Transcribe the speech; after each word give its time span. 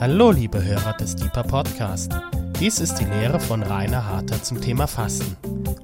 Hallo, 0.00 0.30
liebe 0.30 0.64
Hörer 0.64 0.92
des 0.92 1.16
Deeper 1.16 1.42
Podcast. 1.42 2.12
Dies 2.60 2.78
ist 2.78 3.00
die 3.00 3.04
Lehre 3.04 3.40
von 3.40 3.64
Rainer 3.64 4.06
Harter 4.06 4.40
zum 4.40 4.60
Thema 4.60 4.86
Fasten. 4.86 5.36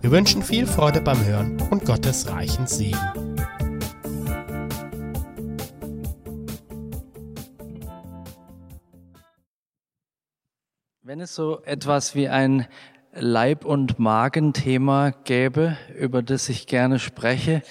Wir 0.02 0.12
wünschen 0.12 0.40
viel 0.40 0.68
Freude 0.68 1.00
beim 1.00 1.26
Hören 1.26 1.60
und 1.72 1.84
Gottes 1.84 2.30
reichen 2.30 2.68
Segen. 2.68 2.96
Wenn 11.02 11.20
es 11.20 11.34
so 11.34 11.60
etwas 11.64 12.14
wie 12.14 12.28
ein 12.28 12.68
Leib- 13.12 13.64
und 13.64 13.98
Magenthema 13.98 15.10
gäbe, 15.10 15.76
über 15.98 16.22
das 16.22 16.48
ich 16.48 16.68
gerne 16.68 17.00
spreche, 17.00 17.62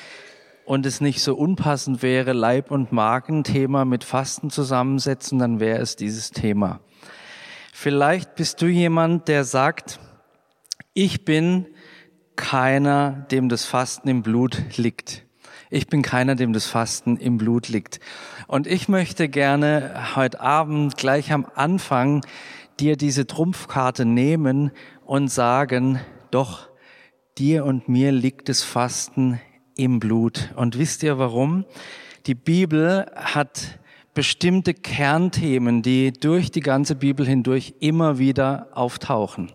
und 0.65 0.85
es 0.85 1.01
nicht 1.01 1.21
so 1.21 1.35
unpassend 1.35 2.01
wäre, 2.01 2.33
Leib- 2.33 2.71
und 2.71 2.91
Magenthema 2.91 3.85
mit 3.85 4.03
Fasten 4.03 4.49
zusammensetzen, 4.49 5.39
dann 5.39 5.59
wäre 5.59 5.79
es 5.79 5.95
dieses 5.95 6.31
Thema. 6.31 6.79
Vielleicht 7.73 8.35
bist 8.35 8.61
du 8.61 8.67
jemand, 8.67 9.27
der 9.27 9.43
sagt, 9.43 9.99
ich 10.93 11.25
bin 11.25 11.67
keiner, 12.35 13.25
dem 13.31 13.49
das 13.49 13.65
Fasten 13.65 14.07
im 14.07 14.21
Blut 14.21 14.77
liegt. 14.77 15.25
Ich 15.69 15.87
bin 15.87 16.01
keiner, 16.03 16.35
dem 16.35 16.53
das 16.53 16.67
Fasten 16.67 17.17
im 17.17 17.37
Blut 17.37 17.67
liegt. 17.67 17.99
Und 18.47 18.67
ich 18.67 18.87
möchte 18.87 19.27
gerne 19.27 20.15
heute 20.15 20.39
Abend 20.39 20.97
gleich 20.97 21.31
am 21.31 21.47
Anfang 21.55 22.23
dir 22.79 22.95
diese 22.95 23.25
Trumpfkarte 23.25 24.05
nehmen 24.05 24.71
und 25.05 25.29
sagen, 25.29 25.99
doch, 26.31 26.69
dir 27.37 27.65
und 27.65 27.89
mir 27.89 28.11
liegt 28.11 28.49
das 28.49 28.61
Fasten 28.61 29.41
im 29.75 29.99
Blut. 29.99 30.49
Und 30.55 30.77
wisst 30.77 31.03
ihr 31.03 31.17
warum? 31.17 31.65
Die 32.25 32.35
Bibel 32.35 33.05
hat 33.15 33.79
bestimmte 34.13 34.73
Kernthemen, 34.73 35.81
die 35.81 36.13
durch 36.13 36.51
die 36.51 36.59
ganze 36.59 36.95
Bibel 36.95 37.25
hindurch 37.25 37.73
immer 37.79 38.19
wieder 38.19 38.67
auftauchen. 38.73 39.51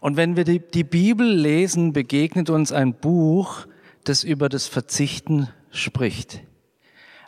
Und 0.00 0.16
wenn 0.16 0.36
wir 0.36 0.44
die, 0.44 0.60
die 0.60 0.84
Bibel 0.84 1.28
lesen, 1.28 1.92
begegnet 1.92 2.50
uns 2.50 2.72
ein 2.72 2.94
Buch, 2.94 3.66
das 4.04 4.24
über 4.24 4.48
das 4.48 4.66
Verzichten 4.66 5.48
spricht. 5.70 6.40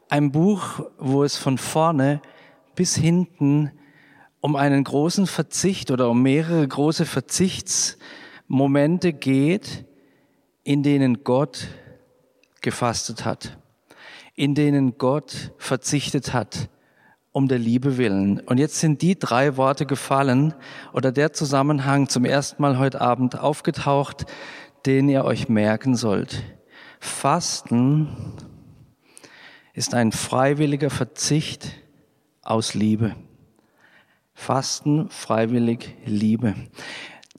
Ein 0.08 0.32
Buch, 0.32 0.80
wo 0.98 1.24
es 1.24 1.36
von 1.36 1.58
vorne 1.58 2.20
bis 2.74 2.96
hinten 2.96 3.72
um 4.40 4.56
einen 4.56 4.84
großen 4.84 5.26
Verzicht 5.26 5.90
oder 5.90 6.08
um 6.08 6.22
mehrere 6.22 6.66
große 6.66 7.04
Verzichtsmomente 7.04 9.12
geht, 9.12 9.84
in 10.62 10.82
denen 10.82 11.24
Gott 11.24 11.68
gefastet 12.60 13.24
hat, 13.24 13.58
in 14.34 14.54
denen 14.54 14.98
Gott 14.98 15.52
verzichtet 15.58 16.32
hat, 16.32 16.68
um 17.32 17.48
der 17.48 17.58
Liebe 17.58 17.96
willen. 17.96 18.40
Und 18.40 18.58
jetzt 18.58 18.80
sind 18.80 19.02
die 19.02 19.18
drei 19.18 19.56
Worte 19.56 19.86
gefallen 19.86 20.54
oder 20.92 21.12
der 21.12 21.32
Zusammenhang 21.32 22.08
zum 22.08 22.24
ersten 22.24 22.60
Mal 22.62 22.78
heute 22.78 23.00
Abend 23.00 23.38
aufgetaucht, 23.38 24.26
den 24.86 25.08
ihr 25.08 25.24
euch 25.24 25.48
merken 25.48 25.94
sollt. 25.94 26.42
Fasten 26.98 28.08
ist 29.72 29.94
ein 29.94 30.12
freiwilliger 30.12 30.90
Verzicht 30.90 31.72
aus 32.42 32.74
Liebe. 32.74 33.14
Fasten, 34.34 35.08
freiwillig, 35.10 35.96
Liebe. 36.06 36.54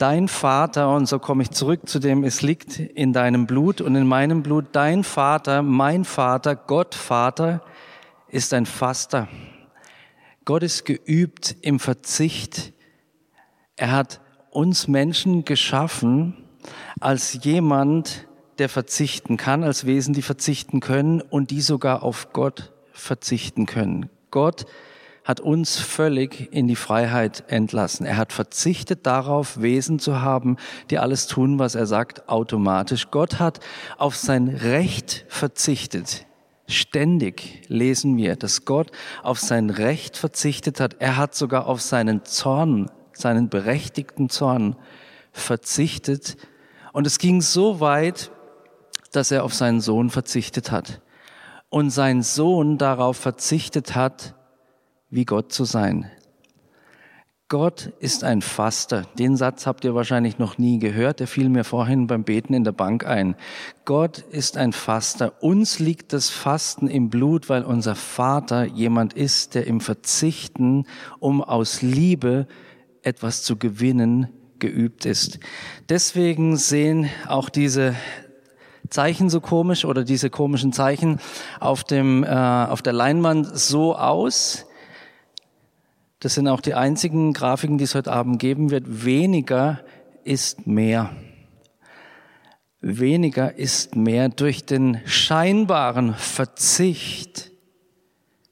Dein 0.01 0.27
Vater, 0.27 0.95
und 0.95 1.05
so 1.05 1.19
komme 1.19 1.43
ich 1.43 1.51
zurück 1.51 1.81
zu 1.87 1.99
dem, 1.99 2.23
es 2.23 2.41
liegt 2.41 2.79
in 2.79 3.13
deinem 3.13 3.45
Blut 3.45 3.81
und 3.81 3.93
in 3.95 4.07
meinem 4.07 4.41
Blut, 4.41 4.65
dein 4.71 5.03
Vater, 5.03 5.61
mein 5.61 6.05
Vater, 6.05 6.55
Gott 6.55 6.95
Vater, 6.95 7.61
ist 8.27 8.51
ein 8.55 8.65
Faster. 8.65 9.27
Gott 10.43 10.63
ist 10.63 10.85
geübt 10.85 11.55
im 11.61 11.79
Verzicht. 11.79 12.73
Er 13.75 13.91
hat 13.91 14.21
uns 14.49 14.87
Menschen 14.87 15.45
geschaffen 15.45 16.35
als 16.99 17.37
jemand, 17.43 18.27
der 18.57 18.69
verzichten 18.69 19.37
kann, 19.37 19.63
als 19.63 19.85
Wesen, 19.85 20.15
die 20.15 20.23
verzichten 20.23 20.79
können 20.79 21.21
und 21.21 21.51
die 21.51 21.61
sogar 21.61 22.01
auf 22.01 22.33
Gott 22.33 22.73
verzichten 22.91 23.67
können. 23.67 24.09
Gott 24.31 24.65
hat 25.23 25.39
uns 25.39 25.77
völlig 25.77 26.51
in 26.51 26.67
die 26.67 26.75
Freiheit 26.75 27.43
entlassen. 27.47 28.05
Er 28.05 28.17
hat 28.17 28.33
verzichtet 28.33 29.05
darauf, 29.05 29.61
Wesen 29.61 29.99
zu 29.99 30.21
haben, 30.21 30.57
die 30.89 30.97
alles 30.97 31.27
tun, 31.27 31.59
was 31.59 31.75
er 31.75 31.85
sagt, 31.85 32.27
automatisch. 32.27 33.11
Gott 33.11 33.39
hat 33.39 33.59
auf 33.97 34.15
sein 34.15 34.47
Recht 34.47 35.25
verzichtet. 35.27 36.25
Ständig 36.67 37.63
lesen 37.67 38.17
wir, 38.17 38.35
dass 38.35 38.65
Gott 38.65 38.91
auf 39.23 39.39
sein 39.39 39.69
Recht 39.69 40.17
verzichtet 40.17 40.79
hat. 40.79 40.95
Er 40.99 41.17
hat 41.17 41.35
sogar 41.35 41.67
auf 41.67 41.81
seinen 41.81 42.25
Zorn, 42.25 42.89
seinen 43.13 43.49
berechtigten 43.49 44.29
Zorn 44.29 44.75
verzichtet. 45.31 46.37
Und 46.93 47.05
es 47.05 47.19
ging 47.19 47.41
so 47.41 47.79
weit, 47.79 48.31
dass 49.11 49.31
er 49.31 49.43
auf 49.43 49.53
seinen 49.53 49.81
Sohn 49.81 50.09
verzichtet 50.09 50.71
hat. 50.71 51.01
Und 51.69 51.91
sein 51.91 52.23
Sohn 52.23 52.77
darauf 52.77 53.17
verzichtet 53.17 53.95
hat, 53.95 54.33
wie 55.11 55.25
Gott 55.25 55.51
zu 55.51 55.65
sein. 55.65 56.09
Gott 57.51 57.91
ist 57.99 58.23
ein 58.23 58.41
Faster. 58.41 59.03
Den 59.19 59.35
Satz 59.35 59.67
habt 59.67 59.83
ihr 59.83 59.93
wahrscheinlich 59.93 60.39
noch 60.39 60.57
nie 60.57 60.79
gehört. 60.79 61.19
Der 61.19 61.27
fiel 61.27 61.49
mir 61.49 61.65
vorhin 61.65 62.07
beim 62.07 62.23
Beten 62.23 62.53
in 62.53 62.63
der 62.63 62.71
Bank 62.71 63.05
ein. 63.05 63.35
Gott 63.83 64.19
ist 64.19 64.55
ein 64.55 64.71
Faster. 64.71 65.33
Uns 65.43 65.77
liegt 65.77 66.13
das 66.13 66.29
Fasten 66.29 66.87
im 66.87 67.09
Blut, 67.09 67.49
weil 67.49 67.63
unser 67.63 67.95
Vater 67.95 68.63
jemand 68.63 69.11
ist, 69.11 69.53
der 69.53 69.67
im 69.67 69.81
Verzichten, 69.81 70.85
um 71.19 71.43
aus 71.43 71.81
Liebe 71.81 72.47
etwas 73.01 73.43
zu 73.43 73.57
gewinnen, 73.57 74.29
geübt 74.59 75.05
ist. 75.05 75.39
Deswegen 75.89 76.55
sehen 76.55 77.09
auch 77.27 77.49
diese 77.49 77.95
Zeichen 78.89 79.29
so 79.29 79.41
komisch 79.41 79.83
oder 79.83 80.05
diese 80.05 80.29
komischen 80.29 80.71
Zeichen 80.71 81.19
auf 81.59 81.83
dem 81.83 82.23
äh, 82.23 82.29
auf 82.29 82.81
der 82.81 82.93
Leinwand 82.93 83.57
so 83.57 83.93
aus. 83.97 84.67
Das 86.21 86.35
sind 86.35 86.47
auch 86.47 86.61
die 86.61 86.75
einzigen 86.75 87.33
Grafiken, 87.33 87.79
die 87.79 87.83
es 87.83 87.95
heute 87.95 88.11
Abend 88.11 88.37
geben 88.37 88.69
wird. 88.69 89.05
Weniger 89.05 89.79
ist 90.23 90.67
mehr. 90.67 91.15
Weniger 92.79 93.55
ist 93.57 93.95
mehr. 93.95 94.29
Durch 94.29 94.63
den 94.63 95.01
scheinbaren 95.05 96.13
Verzicht 96.13 97.51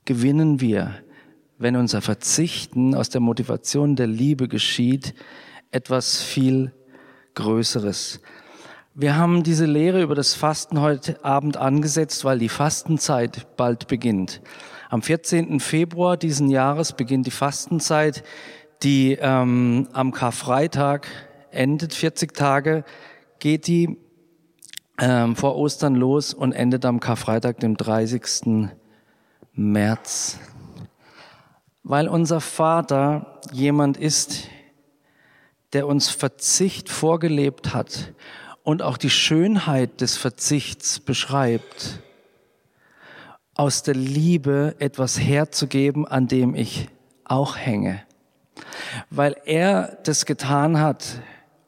gewinnen 0.04 0.62
wir, 0.62 0.96
wenn 1.60 1.76
unser 1.76 2.02
Verzichten 2.02 2.96
aus 2.96 3.10
der 3.10 3.22
Motivation 3.22 3.96
der 3.96 4.08
Liebe 4.08 4.48
geschieht, 4.48 5.14
etwas 5.70 6.24
viel 6.24 6.74
Größeres. 7.36 8.20
Wir 8.96 9.16
haben 9.16 9.44
diese 9.44 9.68
Lehre 9.68 10.02
über 10.02 10.16
das 10.16 10.34
Fasten 10.34 10.82
heute 10.82 11.24
Abend 11.24 11.58
angesetzt, 11.58 12.26
weil 12.26 12.40
die 12.40 12.50
Fastenzeit 12.50 13.56
bald 13.58 13.88
beginnt. 13.88 14.42
Am 14.92 15.04
14. 15.04 15.60
Februar 15.60 16.18
diesen 16.18 16.50
Jahres 16.50 16.94
beginnt 16.94 17.28
die 17.28 17.32
Fastenzeit, 17.32 18.24
die 18.82 19.20
ähm, 19.22 19.88
am 19.94 20.12
Karfreitag 20.12 21.06
endet. 21.52 21.94
40 21.94 22.34
Tage 22.34 22.84
geht 23.38 23.68
die 23.68 24.00
ähm, 25.00 25.36
vor 25.36 25.58
Ostern 25.58 25.94
los 25.94 26.34
und 26.34 26.54
endet 26.54 26.86
am 26.86 27.00
Karfreitag, 27.00 27.60
dem 27.60 27.78
30. 27.78 28.68
März. 29.54 30.40
Weil 31.84 32.08
unser 32.08 32.42
Vater 32.42 33.40
jemand 33.52 33.96
ist, 33.96 34.48
der 35.74 35.86
uns 35.86 36.10
Verzicht 36.10 36.90
vorgelebt 36.90 37.76
hat 37.76 38.16
und 38.64 38.82
auch 38.82 38.98
die 38.98 39.12
Schönheit 39.12 40.02
des 40.02 40.18
Verzichts 40.18 41.00
beschreibt 41.00 42.02
aus 43.60 43.84
der 43.84 43.94
Liebe 43.94 44.78
etwas 44.80 45.20
herzugeben, 45.20 46.08
an 46.08 46.30
dem 46.30 46.56
ich 46.56 46.88
auch 47.26 47.58
hänge. 47.58 48.02
Weil 49.10 49.36
er 49.44 49.98
das 50.06 50.26
getan 50.26 50.80
hat 50.80 51.22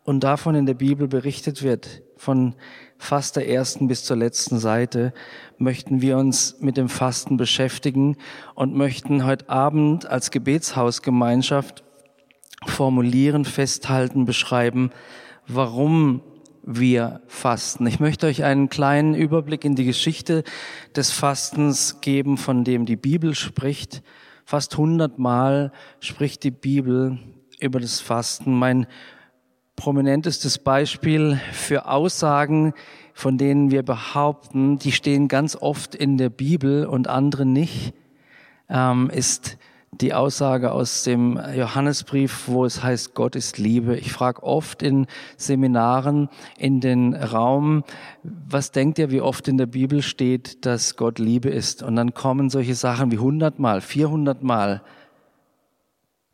und 0.06 0.22
davon 0.22 0.56
in 0.56 0.66
der 0.66 0.74
Bibel 0.74 1.10
berichtet 1.10 1.64
wird, 1.64 2.02
von 2.16 2.56
fast 2.98 3.36
der 3.36 3.50
ersten 3.50 3.90
bis 3.90 4.06
zur 4.06 4.16
letzten 4.16 4.58
Seite, 4.58 5.14
möchten 5.58 6.02
wir 6.02 6.18
uns 6.18 6.56
mit 6.62 6.78
dem 6.78 6.88
Fasten 6.88 7.36
beschäftigen 7.36 8.16
und 8.56 8.74
möchten 8.74 9.26
heute 9.26 9.50
Abend 9.50 10.06
als 10.06 10.32
Gebetshausgemeinschaft 10.32 11.84
formulieren, 12.68 13.44
festhalten, 13.44 14.24
beschreiben, 14.24 14.92
warum 15.46 16.22
wir 16.64 17.22
fasten. 17.28 17.88
Ich 17.88 18.00
möchte 18.00 18.28
euch 18.28 18.44
einen 18.44 18.70
kleinen 18.70 19.16
Überblick 19.16 19.66
in 19.66 19.76
die 19.76 19.86
Geschichte 19.86 20.44
des 20.96 21.12
Fastens 21.12 22.02
geben, 22.02 22.38
von 22.38 22.64
dem 22.64 22.86
die 22.86 22.96
Bibel 22.96 23.36
spricht. 23.36 24.04
Fast 24.46 24.78
hundertmal 24.78 25.72
spricht 26.00 26.44
die 26.44 26.52
Bibel 26.52 27.20
über 27.60 27.80
das 27.80 28.00
Fasten. 28.00 28.54
Mein 28.54 28.88
prominentestes 29.76 30.60
Beispiel 30.60 31.40
für 31.52 31.88
Aussagen, 31.88 32.74
von 33.14 33.38
denen 33.38 33.72
wir 33.72 33.84
behaupten, 33.84 34.78
die 34.78 34.92
stehen 34.92 35.28
ganz 35.28 35.56
oft 35.56 35.96
in 35.96 36.18
der 36.18 36.30
Bibel 36.30 36.86
und 36.86 37.08
andere 37.08 37.46
nicht, 37.46 37.94
ähm, 38.70 39.10
ist 39.10 39.58
die 39.94 40.14
Aussage 40.14 40.72
aus 40.72 41.04
dem 41.04 41.40
Johannesbrief, 41.54 42.48
wo 42.48 42.64
es 42.64 42.82
heißt, 42.82 43.14
Gott 43.14 43.36
ist 43.36 43.58
Liebe. 43.58 43.98
Ich 43.98 44.14
frage 44.14 44.42
oft 44.42 44.82
in 44.82 45.06
Seminaren 45.36 46.30
in 46.58 46.80
den 46.80 47.14
Raum, 47.14 47.84
was 48.24 48.72
denkt 48.72 49.00
ihr, 49.00 49.12
wie 49.12 49.20
oft 49.20 49.50
in 49.50 49.58
der 49.58 49.66
Bibel 49.66 50.02
steht, 50.02 50.66
dass 50.66 50.96
Gott 50.96 51.20
Liebe 51.20 51.50
ist? 51.50 51.84
Und 51.84 51.98
dann 51.98 52.14
kommen 52.14 52.50
solche 52.50 52.76
Sachen 52.76 53.12
wie 53.12 53.20
hundertmal, 53.20 53.82
vierhundertmal. 53.82 54.82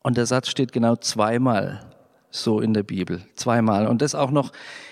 Und 0.03 0.17
der 0.17 0.27
Satz 0.27 0.49
steht 0.49 0.71
genau 0.71 0.95
zweimal 0.95 1.81
so 2.29 2.61
in 2.61 2.75
der 2.75 2.83
Bibel. 2.83 3.21
Zweimal. 3.35 3.87
Und 3.87 4.03
das 4.03 4.13
auch 4.13 4.31
noch 4.31 4.51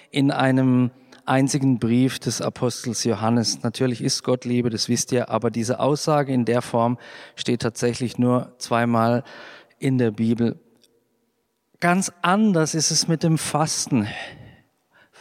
in 0.10 0.32
einem 0.32 0.90
einzigen 1.26 1.80
Brief 1.80 2.20
des 2.20 2.42
Apostels 2.42 3.04
Johannes. 3.04 3.64
Natürlich 3.64 4.02
ist 4.02 4.24
Gott 4.24 4.46
Liebe, 4.46 4.70
das 4.70 4.90
wisst 4.90 5.12
ihr, 5.12 5.30
aber 5.30 5.52
diese 5.52 5.80
Aussage 5.80 6.34
in 6.34 6.46
der 6.46 6.62
Form 6.62 6.98
steht 7.36 7.62
tatsächlich 7.62 8.18
nur 8.18 8.54
zweimal 8.58 9.24
in 9.80 9.98
der 9.98 10.12
Bibel. 10.12 10.60
Ganz 11.80 12.12
anders 12.22 12.74
ist 12.74 12.92
es 12.92 13.08
mit 13.08 13.24
dem 13.24 13.38
Fasten. 13.38 14.08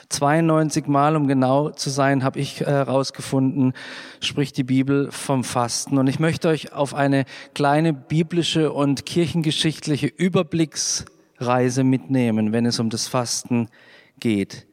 92 0.08 0.86
Mal, 0.86 1.16
um 1.16 1.26
genau 1.26 1.70
zu 1.70 1.90
sein, 1.90 2.24
habe 2.24 2.38
ich 2.38 2.60
herausgefunden, 2.60 3.70
äh, 3.70 4.24
spricht 4.24 4.56
die 4.56 4.64
Bibel 4.64 5.10
vom 5.10 5.44
Fasten. 5.44 5.98
Und 5.98 6.06
ich 6.06 6.20
möchte 6.20 6.48
euch 6.48 6.72
auf 6.72 6.94
eine 6.94 7.24
kleine 7.54 7.92
biblische 7.92 8.72
und 8.72 9.06
kirchengeschichtliche 9.06 10.06
Überblicksreise 10.06 11.84
mitnehmen, 11.84 12.52
wenn 12.52 12.66
es 12.66 12.78
um 12.78 12.90
das 12.90 13.08
Fasten 13.08 13.68
geht. 14.20 14.66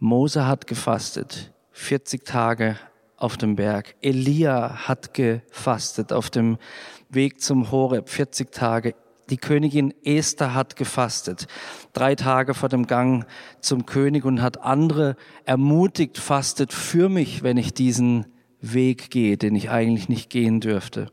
Mose 0.00 0.46
hat 0.46 0.68
gefastet, 0.68 1.52
40 1.72 2.24
Tage 2.24 2.78
auf 3.16 3.36
dem 3.36 3.56
Berg. 3.56 3.96
Elia 4.00 4.86
hat 4.86 5.12
gefastet 5.12 6.12
auf 6.12 6.30
dem 6.30 6.56
Weg 7.08 7.40
zum 7.40 7.72
Horeb, 7.72 8.08
40 8.08 8.52
Tage. 8.52 8.94
Die 9.28 9.38
Königin 9.38 9.92
Esther 10.04 10.54
hat 10.54 10.76
gefastet, 10.76 11.48
drei 11.94 12.14
Tage 12.14 12.54
vor 12.54 12.68
dem 12.68 12.86
Gang 12.86 13.26
zum 13.60 13.86
König 13.86 14.24
und 14.24 14.40
hat 14.40 14.62
andere 14.62 15.16
ermutigt, 15.44 16.16
fastet 16.16 16.72
für 16.72 17.08
mich, 17.08 17.42
wenn 17.42 17.56
ich 17.56 17.74
diesen 17.74 18.26
Weg 18.60 19.10
gehe, 19.10 19.36
den 19.36 19.56
ich 19.56 19.68
eigentlich 19.68 20.08
nicht 20.08 20.30
gehen 20.30 20.60
dürfte. 20.60 21.10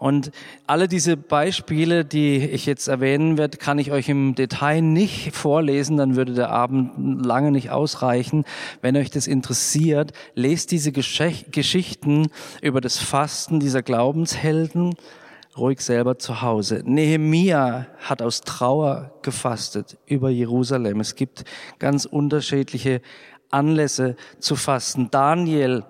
Und 0.00 0.30
alle 0.66 0.88
diese 0.88 1.18
Beispiele, 1.18 2.06
die 2.06 2.38
ich 2.38 2.64
jetzt 2.64 2.88
erwähnen 2.88 3.36
werde, 3.36 3.58
kann 3.58 3.78
ich 3.78 3.92
euch 3.92 4.08
im 4.08 4.34
Detail 4.34 4.80
nicht 4.80 5.36
vorlesen, 5.36 5.98
dann 5.98 6.16
würde 6.16 6.32
der 6.32 6.48
Abend 6.48 7.26
lange 7.26 7.52
nicht 7.52 7.68
ausreichen. 7.68 8.44
Wenn 8.80 8.96
euch 8.96 9.10
das 9.10 9.26
interessiert, 9.26 10.12
lest 10.34 10.70
diese 10.70 10.90
Geschichten 10.90 12.28
über 12.62 12.80
das 12.80 12.96
Fasten 12.96 13.60
dieser 13.60 13.82
Glaubenshelden 13.82 14.94
ruhig 15.54 15.80
selber 15.80 16.18
zu 16.18 16.40
Hause. 16.40 16.80
Nehemia 16.86 17.86
hat 17.98 18.22
aus 18.22 18.40
Trauer 18.40 19.12
gefastet 19.20 19.98
über 20.06 20.30
Jerusalem. 20.30 21.00
Es 21.00 21.14
gibt 21.14 21.44
ganz 21.78 22.06
unterschiedliche 22.06 23.02
Anlässe 23.50 24.16
zu 24.38 24.56
fasten. 24.56 25.10
Daniel 25.10 25.84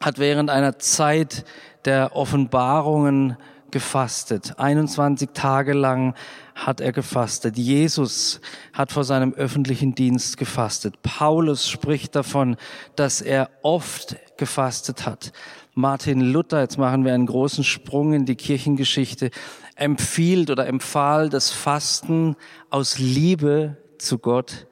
hat 0.00 0.18
während 0.18 0.50
einer 0.50 0.78
Zeit 0.78 1.44
der 1.86 2.16
Offenbarungen 2.16 3.36
gefastet. 3.70 4.58
21 4.58 5.30
Tage 5.34 5.72
lang 5.72 6.14
hat 6.54 6.80
er 6.80 6.92
gefastet. 6.92 7.58
Jesus 7.58 8.40
hat 8.72 8.92
vor 8.92 9.04
seinem 9.04 9.34
öffentlichen 9.34 9.94
Dienst 9.94 10.36
gefastet. 10.36 11.02
Paulus 11.02 11.68
spricht 11.68 12.14
davon, 12.16 12.56
dass 12.94 13.20
er 13.20 13.50
oft 13.62 14.16
gefastet 14.36 15.06
hat. 15.06 15.32
Martin 15.74 16.20
Luther, 16.20 16.60
jetzt 16.60 16.78
machen 16.78 17.04
wir 17.04 17.12
einen 17.12 17.26
großen 17.26 17.64
Sprung 17.64 18.14
in 18.14 18.24
die 18.24 18.36
Kirchengeschichte, 18.36 19.30
empfiehlt 19.74 20.50
oder 20.50 20.66
empfahl 20.66 21.28
das 21.28 21.50
Fasten 21.50 22.36
aus 22.70 22.98
Liebe 22.98 23.76
zu 23.98 24.18
Gott 24.18 24.66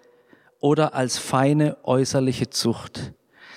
oder 0.61 0.95
als 0.95 1.19
feine 1.19 1.77
äußerliche 1.85 2.49
Zucht. 2.49 3.13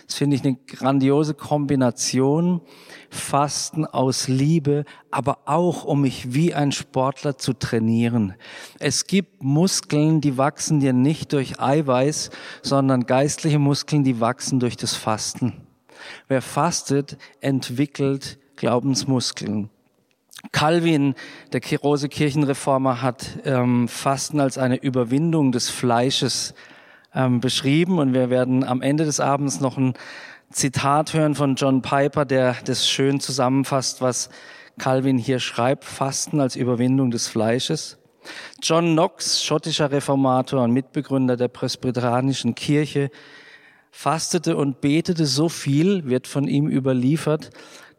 Das 0.07 0.15
finde 0.15 0.37
ich 0.37 0.43
eine 0.43 0.55
grandiose 0.55 1.33
Kombination. 1.33 2.61
Fasten 3.09 3.85
aus 3.85 4.27
Liebe, 4.27 4.85
aber 5.11 5.39
auch 5.45 5.83
um 5.83 6.01
mich 6.01 6.33
wie 6.33 6.53
ein 6.53 6.71
Sportler 6.71 7.37
zu 7.37 7.53
trainieren. 7.53 8.33
Es 8.79 9.07
gibt 9.07 9.43
Muskeln, 9.43 10.21
die 10.21 10.37
wachsen 10.37 10.79
dir 10.79 10.93
nicht 10.93 11.33
durch 11.33 11.59
Eiweiß, 11.59 12.29
sondern 12.61 13.05
geistliche 13.05 13.59
Muskeln, 13.59 14.03
die 14.03 14.19
wachsen 14.19 14.59
durch 14.59 14.77
das 14.77 14.93
Fasten. 14.93 15.53
Wer 16.27 16.41
fastet, 16.41 17.17
entwickelt 17.41 18.39
Glaubensmuskeln. 18.55 19.69
Calvin, 20.51 21.15
der 21.51 21.61
große 21.61 22.09
Kirchenreformer, 22.09 23.01
hat 23.01 23.39
ähm, 23.43 23.87
Fasten 23.87 24.39
als 24.39 24.57
eine 24.57 24.77
Überwindung 24.77 25.51
des 25.51 25.69
Fleisches 25.69 26.53
ähm, 27.17 27.39
beschrieben 27.39 27.97
und 27.97 28.13
wir 28.13 28.29
werden 28.29 28.63
am 28.63 28.81
Ende 28.81 29.03
des 29.03 29.19
Abends 29.19 29.59
noch 29.59 29.77
ein 29.77 29.93
Zitat 30.51 31.13
hören 31.13 31.35
von 31.35 31.55
John 31.55 31.81
Piper, 31.81 32.23
der 32.23 32.55
das 32.63 32.87
schön 32.87 33.19
zusammenfasst, 33.19 34.01
was 34.01 34.29
Calvin 34.77 35.17
hier 35.17 35.39
schreibt, 35.39 35.83
Fasten 35.83 36.39
als 36.39 36.55
Überwindung 36.55 37.11
des 37.11 37.27
Fleisches. 37.27 37.97
John 38.61 38.93
Knox, 38.93 39.43
schottischer 39.43 39.91
Reformator 39.91 40.63
und 40.63 40.71
Mitbegründer 40.71 41.35
der 41.35 41.47
presbyterianischen 41.47 42.55
Kirche, 42.55 43.09
fastete 43.89 44.55
und 44.55 44.79
betete 44.79 45.25
so 45.25 45.49
viel, 45.49 46.05
wird 46.05 46.27
von 46.27 46.47
ihm 46.47 46.67
überliefert, 46.67 47.49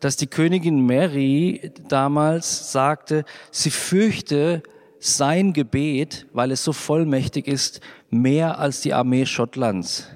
dass 0.00 0.16
die 0.16 0.28
Königin 0.28 0.86
Mary 0.86 1.72
damals 1.88 2.70
sagte, 2.70 3.24
sie 3.50 3.70
fürchte 3.70 4.62
sein 5.00 5.52
Gebet, 5.52 6.26
weil 6.32 6.50
es 6.50 6.64
so 6.64 6.72
vollmächtig 6.72 7.46
ist, 7.46 7.80
mehr 8.10 8.58
als 8.58 8.80
die 8.80 8.94
Armee 8.94 9.26
Schottlands. 9.26 10.08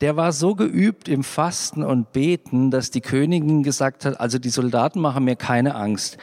Der 0.00 0.16
war 0.16 0.32
so 0.32 0.54
geübt 0.54 1.08
im 1.08 1.22
Fasten 1.22 1.82
und 1.82 2.12
Beten, 2.12 2.70
dass 2.70 2.90
die 2.90 3.02
Königin 3.02 3.62
gesagt 3.62 4.04
hat, 4.04 4.18
also 4.18 4.38
die 4.38 4.48
Soldaten 4.48 5.00
machen 5.00 5.24
mir 5.24 5.36
keine 5.36 5.74
Angst. 5.74 6.16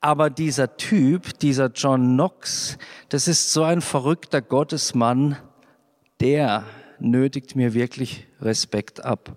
Aber 0.00 0.30
dieser 0.30 0.76
Typ, 0.76 1.38
dieser 1.38 1.70
John 1.74 2.14
Knox, 2.14 2.78
das 3.08 3.28
ist 3.28 3.52
so 3.52 3.62
ein 3.62 3.80
verrückter 3.80 4.42
Gottesmann, 4.42 5.36
der 6.20 6.64
nötigt 6.98 7.56
mir 7.56 7.74
wirklich 7.74 8.26
Respekt 8.40 9.04
ab. 9.04 9.36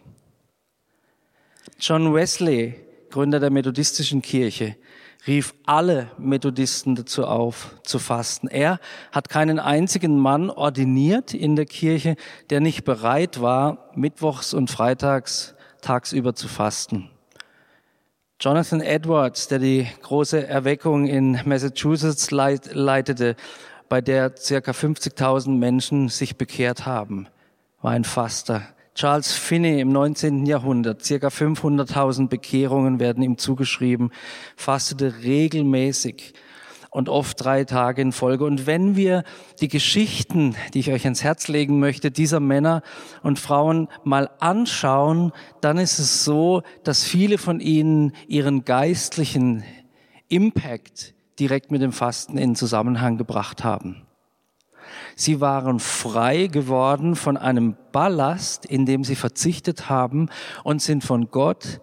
John 1.80 2.14
Wesley, 2.14 2.76
Gründer 3.10 3.40
der 3.40 3.50
methodistischen 3.50 4.22
Kirche, 4.22 4.76
rief 5.28 5.54
alle 5.66 6.10
Methodisten 6.18 6.96
dazu 6.96 7.26
auf, 7.26 7.76
zu 7.84 8.00
fasten. 8.00 8.48
Er 8.48 8.80
hat 9.12 9.30
keinen 9.30 9.60
einzigen 9.60 10.18
Mann 10.18 10.50
ordiniert 10.50 11.34
in 11.34 11.56
der 11.56 11.66
Kirche, 11.66 12.16
der 12.50 12.62
nicht 12.62 12.86
bereit 12.86 13.42
war, 13.42 13.92
mittwochs 13.94 14.54
und 14.54 14.72
freitags 14.72 15.54
tagsüber 15.82 16.34
zu 16.34 16.48
fasten. 16.48 17.10
Jonathan 18.40 18.82
Edwards, 18.82 19.48
der 19.48 19.60
die 19.60 19.88
große 20.04 20.46
Erweckung 20.48 21.08
in 21.08 21.40
Massachusetts 21.46 22.32
leitete, 22.32 23.36
bei 23.90 24.00
der 24.00 24.36
circa 24.38 24.72
50.000 24.72 25.50
Menschen 25.50 26.10
sich 26.10 26.38
bekehrt 26.38 26.86
haben, 26.86 27.28
war 27.82 27.92
ein 27.92 28.04
Faster. 28.04 28.62
Charles 28.98 29.32
Finney 29.32 29.80
im 29.80 29.90
19. 29.90 30.48
Jahrhundert, 30.48 31.06
circa 31.06 31.28
500.000 31.28 32.30
Bekehrungen 32.30 33.00
werden 33.00 33.22
ihm 33.22 33.38
zugeschrieben, 33.38 34.10
fastete 34.56 35.22
regelmäßig 35.22 36.34
und 36.90 37.08
oft 37.08 37.40
drei 37.40 37.64
Tage 37.64 38.02
in 38.02 38.12
Folge. 38.12 38.44
Und 38.44 38.66
wenn 38.66 38.96
wir 38.96 39.24
die 39.62 39.68
Geschichten, 39.68 40.56
die 40.74 40.80
ich 40.80 40.92
euch 40.92 41.04
ans 41.04 41.24
Herz 41.24 41.48
legen 41.48 41.80
möchte, 41.80 42.10
dieser 42.10 42.40
Männer 42.40 42.82
und 43.22 43.38
Frauen 43.38 43.88
mal 44.04 44.32
anschauen, 44.40 45.32
dann 45.62 45.78
ist 45.78 46.00
es 46.00 46.24
so, 46.24 46.64
dass 46.84 47.04
viele 47.04 47.38
von 47.38 47.60
ihnen 47.60 48.14
ihren 48.28 48.66
geistlichen 48.66 49.64
Impact 50.28 51.14
direkt 51.40 51.70
mit 51.70 51.84
dem 51.84 51.92
Fasten 51.92 52.40
in 52.40 52.56
Zusammenhang 52.56 53.20
gebracht 53.20 53.64
haben. 53.64 54.07
Sie 55.16 55.42
waren 55.42 55.80
frei 55.80 56.48
geworden 56.48 57.16
von 57.16 57.38
einem 57.38 57.76
Ballast, 57.92 58.66
in 58.66 58.86
dem 58.86 59.04
sie 59.04 59.16
verzichtet 59.16 59.90
haben 59.90 60.30
und 60.64 60.82
sind 60.82 61.04
von 61.04 61.32
Gott 61.32 61.82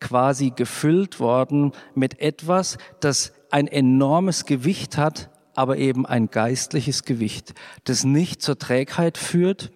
quasi 0.00 0.50
gefüllt 0.54 1.20
worden 1.20 1.72
mit 1.94 2.20
etwas, 2.20 2.78
das 3.00 3.32
ein 3.50 3.66
enormes 3.66 4.44
Gewicht 4.44 4.96
hat, 4.96 5.30
aber 5.54 5.76
eben 5.76 6.06
ein 6.06 6.30
geistliches 6.30 7.02
Gewicht, 7.02 7.54
das 7.84 8.04
nicht 8.04 8.42
zur 8.42 8.58
Trägheit 8.58 9.18
führt, 9.18 9.72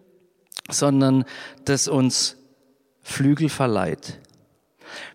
sondern 0.70 1.24
das 1.64 1.88
uns 1.88 2.36
Flügel 3.00 3.48
verleiht. 3.48 4.20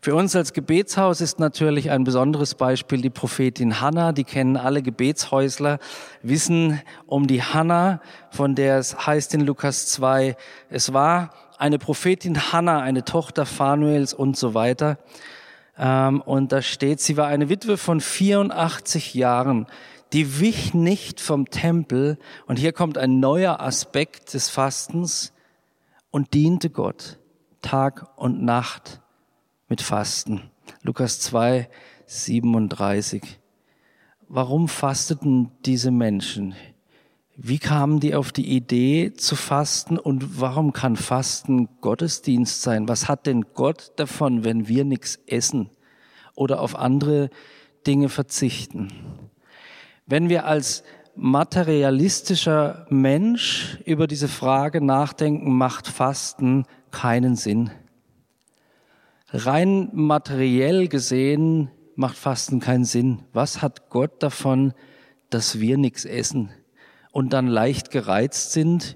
Für 0.02 0.16
uns 0.16 0.36
als 0.36 0.54
Gebetshaus 0.54 1.22
ist 1.22 1.40
natürlich 1.40 1.92
ein 1.92 2.04
besonderes 2.04 2.56
Beispiel 2.56 3.02
die 3.02 3.10
Prophetin 3.10 3.82
Hannah. 3.82 4.12
Die 4.12 4.24
kennen 4.24 4.58
alle 4.58 4.82
Gebetshäusler, 4.82 5.80
wissen 6.22 6.82
um 7.06 7.28
die 7.28 7.44
Hannah, 7.44 8.02
von 8.32 8.56
der 8.56 8.78
es 8.78 9.08
heißt 9.08 9.34
in 9.34 9.42
Lukas 9.42 9.88
2, 9.88 10.36
es 10.70 10.94
war 10.94 11.32
eine 11.58 11.80
Prophetin 11.80 12.52
Hannah, 12.52 12.82
eine 12.82 13.04
Tochter 13.04 13.46
Phanuels 13.46 14.14
und 14.14 14.38
so 14.38 14.54
weiter. 14.54 14.98
Ähm, 15.78 16.22
und 16.22 16.52
da 16.52 16.62
steht, 16.62 17.02
sie 17.02 17.18
war 17.18 17.28
eine 17.28 17.50
Witwe 17.50 17.78
von 17.78 18.02
84 18.02 19.14
Jahren. 19.14 19.68
Die 20.14 20.40
wich 20.40 20.74
nicht 20.74 21.20
vom 21.20 21.50
Tempel. 21.50 22.18
Und 22.46 22.58
hier 22.58 22.72
kommt 22.72 22.98
ein 22.98 23.20
neuer 23.20 23.60
Aspekt 23.60 24.34
des 24.34 24.50
Fastens 24.50 25.34
und 26.12 26.34
diente 26.34 26.70
Gott 26.70 27.20
Tag 27.62 28.08
und 28.16 28.44
Nacht 28.44 29.02
mit 29.70 29.82
Fasten. 29.82 30.44
Lukas 30.82 31.20
2, 31.20 31.70
37. 32.06 33.40
Warum 34.30 34.68
fasteten 34.68 35.52
diese 35.66 35.92
Menschen? 35.92 36.56
Wie 37.36 37.60
kamen 37.60 38.00
die 38.00 38.16
auf 38.16 38.32
die 38.32 38.48
Idee 38.48 39.14
zu 39.14 39.36
fasten 39.36 40.00
und 40.00 40.42
warum 40.42 40.74
kann 40.74 40.96
Fasten 40.96 41.70
Gottesdienst 41.82 42.64
sein? 42.64 42.88
Was 42.88 43.08
hat 43.08 43.28
denn 43.28 43.46
Gott 43.54 43.92
davon, 43.98 44.44
wenn 44.44 44.68
wir 44.68 44.86
nichts 44.86 45.20
essen 45.28 45.70
oder 46.34 46.62
auf 46.62 46.76
andere 46.76 47.30
Dinge 47.86 48.10
verzichten? 48.10 48.92
Wenn 50.08 50.30
wir 50.30 50.46
als 50.46 50.84
materialistischer 51.16 52.88
Mensch 52.90 53.80
über 53.86 54.08
diese 54.08 54.28
Frage 54.28 54.82
nachdenken, 54.82 55.52
macht 55.52 55.88
Fasten 55.88 56.66
keinen 56.92 57.36
Sinn. 57.36 57.70
Rein 59.30 59.90
materiell 59.94 60.88
gesehen 60.88 61.70
macht 61.96 62.18
Fasten 62.18 62.60
keinen 62.60 62.86
Sinn. 62.86 63.24
Was 63.34 63.62
hat 63.62 63.90
Gott 63.90 64.24
davon, 64.24 64.74
dass 65.30 65.60
wir 65.60 65.78
nichts 65.78 66.06
essen? 66.06 66.52
und 67.18 67.34
dann 67.34 67.48
leicht 67.48 67.90
gereizt 67.90 68.52
sind, 68.52 68.96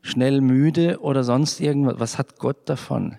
schnell 0.00 0.40
müde 0.40 1.00
oder 1.02 1.22
sonst 1.22 1.60
irgendwas. 1.60 1.96
Was 1.98 2.16
hat 2.16 2.38
Gott 2.38 2.66
davon? 2.66 3.18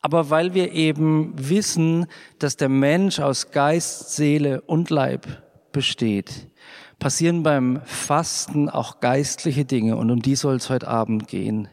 Aber 0.00 0.30
weil 0.30 0.54
wir 0.54 0.70
eben 0.70 1.32
wissen, 1.36 2.06
dass 2.38 2.56
der 2.56 2.68
Mensch 2.68 3.18
aus 3.18 3.50
Geist, 3.50 4.14
Seele 4.14 4.60
und 4.60 4.90
Leib 4.90 5.26
besteht, 5.72 6.48
passieren 7.00 7.42
beim 7.42 7.80
Fasten 7.84 8.68
auch 8.68 9.00
geistliche 9.00 9.64
Dinge 9.64 9.96
und 9.96 10.12
um 10.12 10.22
die 10.22 10.36
soll 10.36 10.54
es 10.54 10.70
heute 10.70 10.86
Abend 10.86 11.26
gehen. 11.26 11.66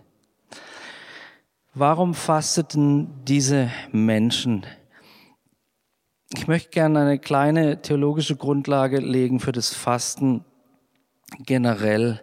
Warum 1.80 2.14
fasteten 2.14 3.08
diese 3.26 3.72
Menschen? 3.94 4.66
Ich 6.36 6.46
möchte 6.46 6.72
gerne 6.72 7.00
eine 7.00 7.20
kleine 7.20 7.82
theologische 7.82 8.36
Grundlage 8.36 8.98
legen 8.98 9.40
für 9.40 9.54
das 9.54 9.74
Fasten 9.74 10.44
generell. 11.46 12.20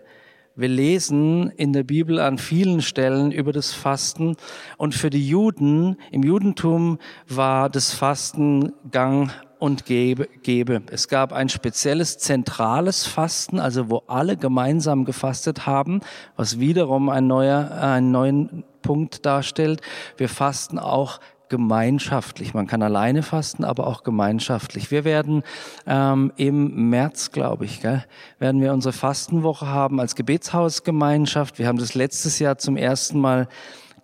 Wir 0.57 0.69
lesen 0.69 1.49
in 1.49 1.73
der 1.73 1.85
Bibel 1.85 2.21
an 2.21 2.37
vielen 2.37 2.83
Stellen 2.83 3.33
über 3.33 3.53
das 3.53 3.73
Fasten 3.73 4.37
und 4.77 4.95
für 4.95 5.09
die 5.09 5.27
Juden, 5.27 5.97
im 6.11 6.23
Judentum 6.23 6.99
war 7.27 7.71
das 7.71 7.95
Fasten 7.95 8.75
gang 8.91 9.31
und 9.59 9.87
gebe. 9.87 10.83
Es 10.91 11.09
gab 11.09 11.33
ein 11.33 11.49
spezielles 11.49 12.19
zentrales 12.19 13.07
Fasten, 13.07 13.59
also 13.59 13.89
wo 13.89 14.03
alle 14.07 14.37
gemeinsam 14.37 15.07
gefastet 15.07 15.67
haben, 15.67 16.01
was 16.37 16.61
wiederum 16.61 17.09
ein 17.09 17.27
neuer, 17.27 17.71
einen 17.71 18.11
neuen 18.11 18.65
Punkt 18.87 19.27
darstellt. 19.27 19.81
Wir 20.17 20.29
fasten 20.29 20.79
auch 20.79 21.21
gemeinschaftlich. 21.49 22.55
Man 22.55 22.67
kann 22.67 22.83
alleine 22.83 23.23
fasten, 23.23 23.65
aber 23.65 23.87
auch 23.87 24.03
gemeinschaftlich. 24.03 24.91
Wir 24.91 25.05
werden 25.05 25.43
ähm, 25.87 26.33
im 26.37 26.91
März, 26.91 27.31
glaube 27.31 27.65
ich, 27.65 27.81
gell, 27.83 28.05
werden 28.39 28.61
wir 28.61 28.73
unsere 28.73 28.93
Fastenwoche 28.93 29.67
haben 29.69 30.01
als 30.01 30.15
Gebetshausgemeinschaft. 30.17 31.59
Wir 31.59 31.69
haben 31.69 31.79
das 31.79 31.95
letztes 31.95 32.39
Jahr 32.39 32.59
zum 32.59 32.77
ersten 32.77 33.21
Mal 33.21 33.49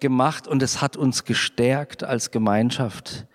gemacht 0.01 0.47
und 0.47 0.63
es 0.63 0.81
hat 0.81 0.97
uns 0.97 1.25
gestärkt 1.25 2.05
als 2.05 2.31
Gemeinschaft. 2.31 3.27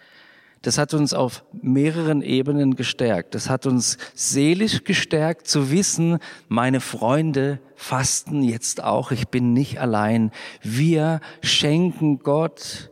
Das 0.61 0.77
hat 0.77 0.93
uns 0.93 1.13
auf 1.13 1.43
mehreren 1.61 2.21
Ebenen 2.21 2.75
gestärkt. 2.75 3.35
Das 3.35 3.49
hat 3.49 3.65
uns 3.65 3.97
seelisch 4.13 4.83
gestärkt 4.83 5.47
zu 5.47 5.71
wissen, 5.71 6.19
meine 6.47 6.79
Freunde 6.79 7.59
fasten 7.75 8.41
jetzt 8.41 8.83
auch. 8.83 9.11
Ich 9.11 9.27
bin 9.27 9.53
nicht 9.53 9.79
allein. 9.79 10.31
Wir 10.61 11.21
schenken 11.41 12.19
Gott 12.19 12.91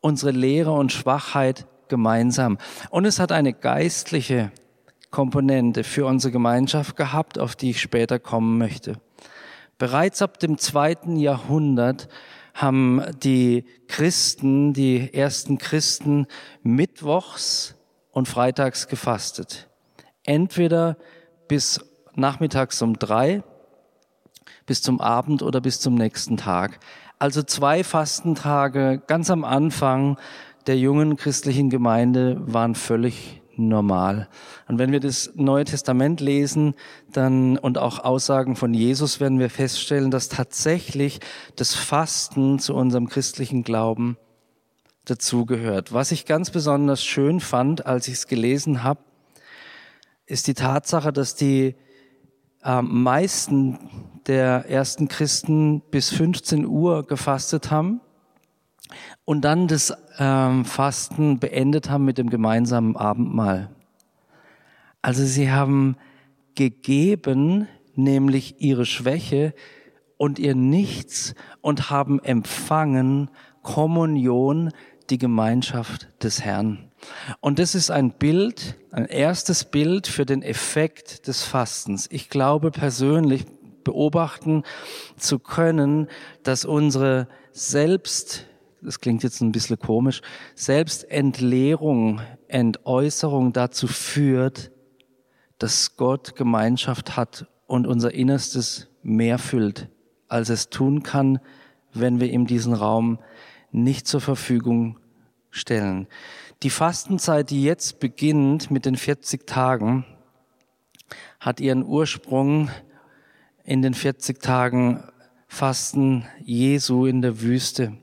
unsere 0.00 0.32
Lehre 0.32 0.72
und 0.72 0.92
Schwachheit 0.92 1.66
gemeinsam. 1.88 2.58
Und 2.90 3.04
es 3.04 3.18
hat 3.18 3.32
eine 3.32 3.52
geistliche 3.52 4.52
Komponente 5.10 5.84
für 5.84 6.06
unsere 6.06 6.32
Gemeinschaft 6.32 6.96
gehabt, 6.96 7.38
auf 7.38 7.56
die 7.56 7.70
ich 7.70 7.80
später 7.80 8.18
kommen 8.18 8.58
möchte. 8.58 9.00
Bereits 9.78 10.22
ab 10.22 10.38
dem 10.38 10.58
zweiten 10.58 11.16
Jahrhundert 11.16 12.08
haben 12.58 13.00
die 13.22 13.64
Christen, 13.86 14.72
die 14.72 15.14
ersten 15.14 15.58
Christen, 15.58 16.26
mittwochs 16.62 17.76
und 18.10 18.26
freitags 18.26 18.88
gefastet. 18.88 19.68
Entweder 20.24 20.96
bis 21.46 21.80
nachmittags 22.14 22.82
um 22.82 22.98
drei, 22.98 23.44
bis 24.66 24.82
zum 24.82 25.00
Abend 25.00 25.42
oder 25.42 25.60
bis 25.60 25.78
zum 25.80 25.94
nächsten 25.94 26.36
Tag. 26.36 26.80
Also 27.20 27.42
zwei 27.44 27.84
Fastentage 27.84 29.00
ganz 29.06 29.30
am 29.30 29.44
Anfang 29.44 30.18
der 30.66 30.78
jungen 30.78 31.16
christlichen 31.16 31.70
Gemeinde 31.70 32.36
waren 32.40 32.74
völlig 32.74 33.37
normal. 33.58 34.28
Und 34.68 34.78
wenn 34.78 34.92
wir 34.92 35.00
das 35.00 35.32
Neue 35.34 35.64
Testament 35.64 36.20
lesen, 36.20 36.74
dann 37.12 37.58
und 37.58 37.78
auch 37.78 37.98
Aussagen 37.98 38.56
von 38.56 38.72
Jesus, 38.72 39.20
werden 39.20 39.38
wir 39.38 39.50
feststellen, 39.50 40.10
dass 40.10 40.28
tatsächlich 40.28 41.20
das 41.56 41.74
Fasten 41.74 42.58
zu 42.58 42.74
unserem 42.74 43.08
christlichen 43.08 43.64
Glauben 43.64 44.16
dazugehört. 45.04 45.92
Was 45.92 46.12
ich 46.12 46.26
ganz 46.26 46.50
besonders 46.50 47.04
schön 47.04 47.40
fand, 47.40 47.86
als 47.86 48.08
ich 48.08 48.14
es 48.14 48.26
gelesen 48.26 48.82
habe, 48.84 49.00
ist 50.26 50.46
die 50.46 50.54
Tatsache, 50.54 51.12
dass 51.12 51.34
die 51.34 51.74
äh, 52.62 52.82
meisten 52.82 53.78
der 54.26 54.66
ersten 54.68 55.08
Christen 55.08 55.80
bis 55.90 56.10
15 56.10 56.66
Uhr 56.66 57.06
gefastet 57.06 57.70
haben 57.70 58.00
und 59.24 59.42
dann 59.42 59.68
das 59.68 59.92
ähm, 60.18 60.64
Fasten 60.64 61.38
beendet 61.38 61.90
haben 61.90 62.04
mit 62.04 62.18
dem 62.18 62.30
gemeinsamen 62.30 62.96
Abendmahl. 62.96 63.70
Also 65.02 65.24
sie 65.24 65.50
haben 65.50 65.96
gegeben, 66.54 67.68
nämlich 67.94 68.60
ihre 68.60 68.84
Schwäche 68.84 69.54
und 70.16 70.38
ihr 70.38 70.54
Nichts 70.54 71.34
und 71.60 71.90
haben 71.90 72.22
empfangen 72.22 73.30
Kommunion, 73.62 74.72
die 75.10 75.18
Gemeinschaft 75.18 76.08
des 76.22 76.42
Herrn. 76.42 76.90
Und 77.40 77.58
das 77.58 77.74
ist 77.74 77.90
ein 77.90 78.12
Bild, 78.12 78.76
ein 78.90 79.06
erstes 79.06 79.64
Bild 79.64 80.06
für 80.06 80.26
den 80.26 80.42
Effekt 80.42 81.26
des 81.28 81.44
Fastens. 81.44 82.08
Ich 82.10 82.28
glaube 82.28 82.70
persönlich 82.70 83.46
beobachten 83.84 84.64
zu 85.16 85.38
können, 85.38 86.08
dass 86.42 86.64
unsere 86.64 87.28
Selbst, 87.52 88.46
das 88.82 89.00
klingt 89.00 89.22
jetzt 89.22 89.40
ein 89.40 89.52
bisschen 89.52 89.78
komisch, 89.78 90.22
Selbstentleerung, 90.54 92.20
Entäußerung 92.48 93.52
dazu 93.52 93.86
führt, 93.86 94.70
dass 95.58 95.96
Gott 95.96 96.36
Gemeinschaft 96.36 97.16
hat 97.16 97.46
und 97.66 97.86
unser 97.86 98.14
Innerstes 98.14 98.88
mehr 99.02 99.38
füllt, 99.38 99.88
als 100.28 100.48
es 100.48 100.70
tun 100.70 101.02
kann, 101.02 101.40
wenn 101.92 102.20
wir 102.20 102.30
ihm 102.30 102.46
diesen 102.46 102.74
Raum 102.74 103.18
nicht 103.70 104.06
zur 104.06 104.20
Verfügung 104.20 104.98
stellen. 105.50 106.06
Die 106.62 106.70
Fastenzeit, 106.70 107.50
die 107.50 107.62
jetzt 107.62 108.00
beginnt 108.00 108.70
mit 108.70 108.84
den 108.84 108.96
40 108.96 109.46
Tagen, 109.46 110.04
hat 111.40 111.60
ihren 111.60 111.84
Ursprung 111.84 112.70
in 113.64 113.82
den 113.82 113.94
40 113.94 114.40
Tagen 114.40 115.04
Fasten 115.46 116.26
Jesu 116.42 117.06
in 117.06 117.22
der 117.22 117.40
Wüste. 117.40 117.96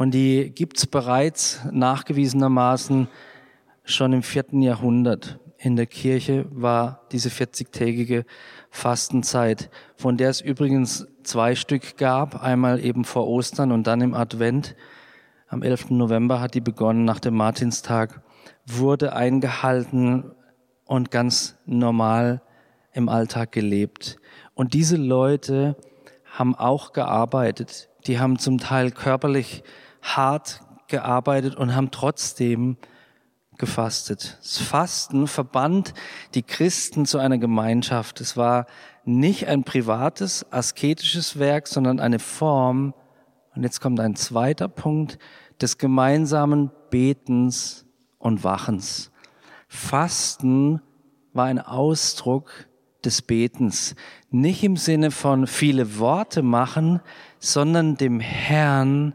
Und 0.00 0.12
die 0.12 0.50
gibt's 0.54 0.86
bereits 0.86 1.60
nachgewiesenermaßen 1.70 3.06
schon 3.84 4.14
im 4.14 4.22
vierten 4.22 4.62
Jahrhundert. 4.62 5.38
In 5.58 5.76
der 5.76 5.84
Kirche 5.84 6.46
war 6.50 7.02
diese 7.12 7.28
40-tägige 7.28 8.24
Fastenzeit, 8.70 9.68
von 9.96 10.16
der 10.16 10.30
es 10.30 10.40
übrigens 10.40 11.06
zwei 11.22 11.54
Stück 11.54 11.98
gab, 11.98 12.42
einmal 12.42 12.82
eben 12.82 13.04
vor 13.04 13.28
Ostern 13.28 13.72
und 13.72 13.86
dann 13.86 14.00
im 14.00 14.14
Advent. 14.14 14.74
Am 15.48 15.62
11. 15.62 15.90
November 15.90 16.40
hat 16.40 16.54
die 16.54 16.62
begonnen 16.62 17.04
nach 17.04 17.20
dem 17.20 17.34
Martinstag, 17.34 18.22
wurde 18.64 19.12
eingehalten 19.12 20.32
und 20.86 21.10
ganz 21.10 21.58
normal 21.66 22.40
im 22.94 23.10
Alltag 23.10 23.52
gelebt. 23.52 24.16
Und 24.54 24.72
diese 24.72 24.96
Leute 24.96 25.76
haben 26.24 26.54
auch 26.54 26.94
gearbeitet. 26.94 27.90
Die 28.06 28.18
haben 28.18 28.38
zum 28.38 28.56
Teil 28.56 28.92
körperlich 28.92 29.62
hart 30.02 30.62
gearbeitet 30.88 31.54
und 31.54 31.74
haben 31.74 31.90
trotzdem 31.90 32.76
gefastet. 33.58 34.38
Das 34.40 34.58
Fasten 34.58 35.26
verband 35.26 35.94
die 36.34 36.42
Christen 36.42 37.06
zu 37.06 37.18
einer 37.18 37.38
Gemeinschaft. 37.38 38.20
Es 38.20 38.36
war 38.36 38.66
nicht 39.04 39.46
ein 39.48 39.64
privates, 39.64 40.50
asketisches 40.50 41.38
Werk, 41.38 41.68
sondern 41.68 42.00
eine 42.00 42.18
Form 42.18 42.94
und 43.54 43.62
jetzt 43.64 43.80
kommt 43.80 44.00
ein 44.00 44.16
zweiter 44.16 44.68
Punkt 44.68 45.18
des 45.60 45.78
gemeinsamen 45.78 46.70
Betens 46.90 47.84
und 48.18 48.44
Wachens. 48.44 49.10
Fasten 49.68 50.80
war 51.32 51.46
ein 51.46 51.58
Ausdruck 51.58 52.50
des 53.04 53.22
Betens. 53.22 53.94
Nicht 54.30 54.62
im 54.62 54.76
Sinne 54.76 55.10
von 55.10 55.46
viele 55.46 55.98
Worte 55.98 56.42
machen, 56.42 57.00
sondern 57.38 57.96
dem 57.96 58.20
Herrn 58.20 59.14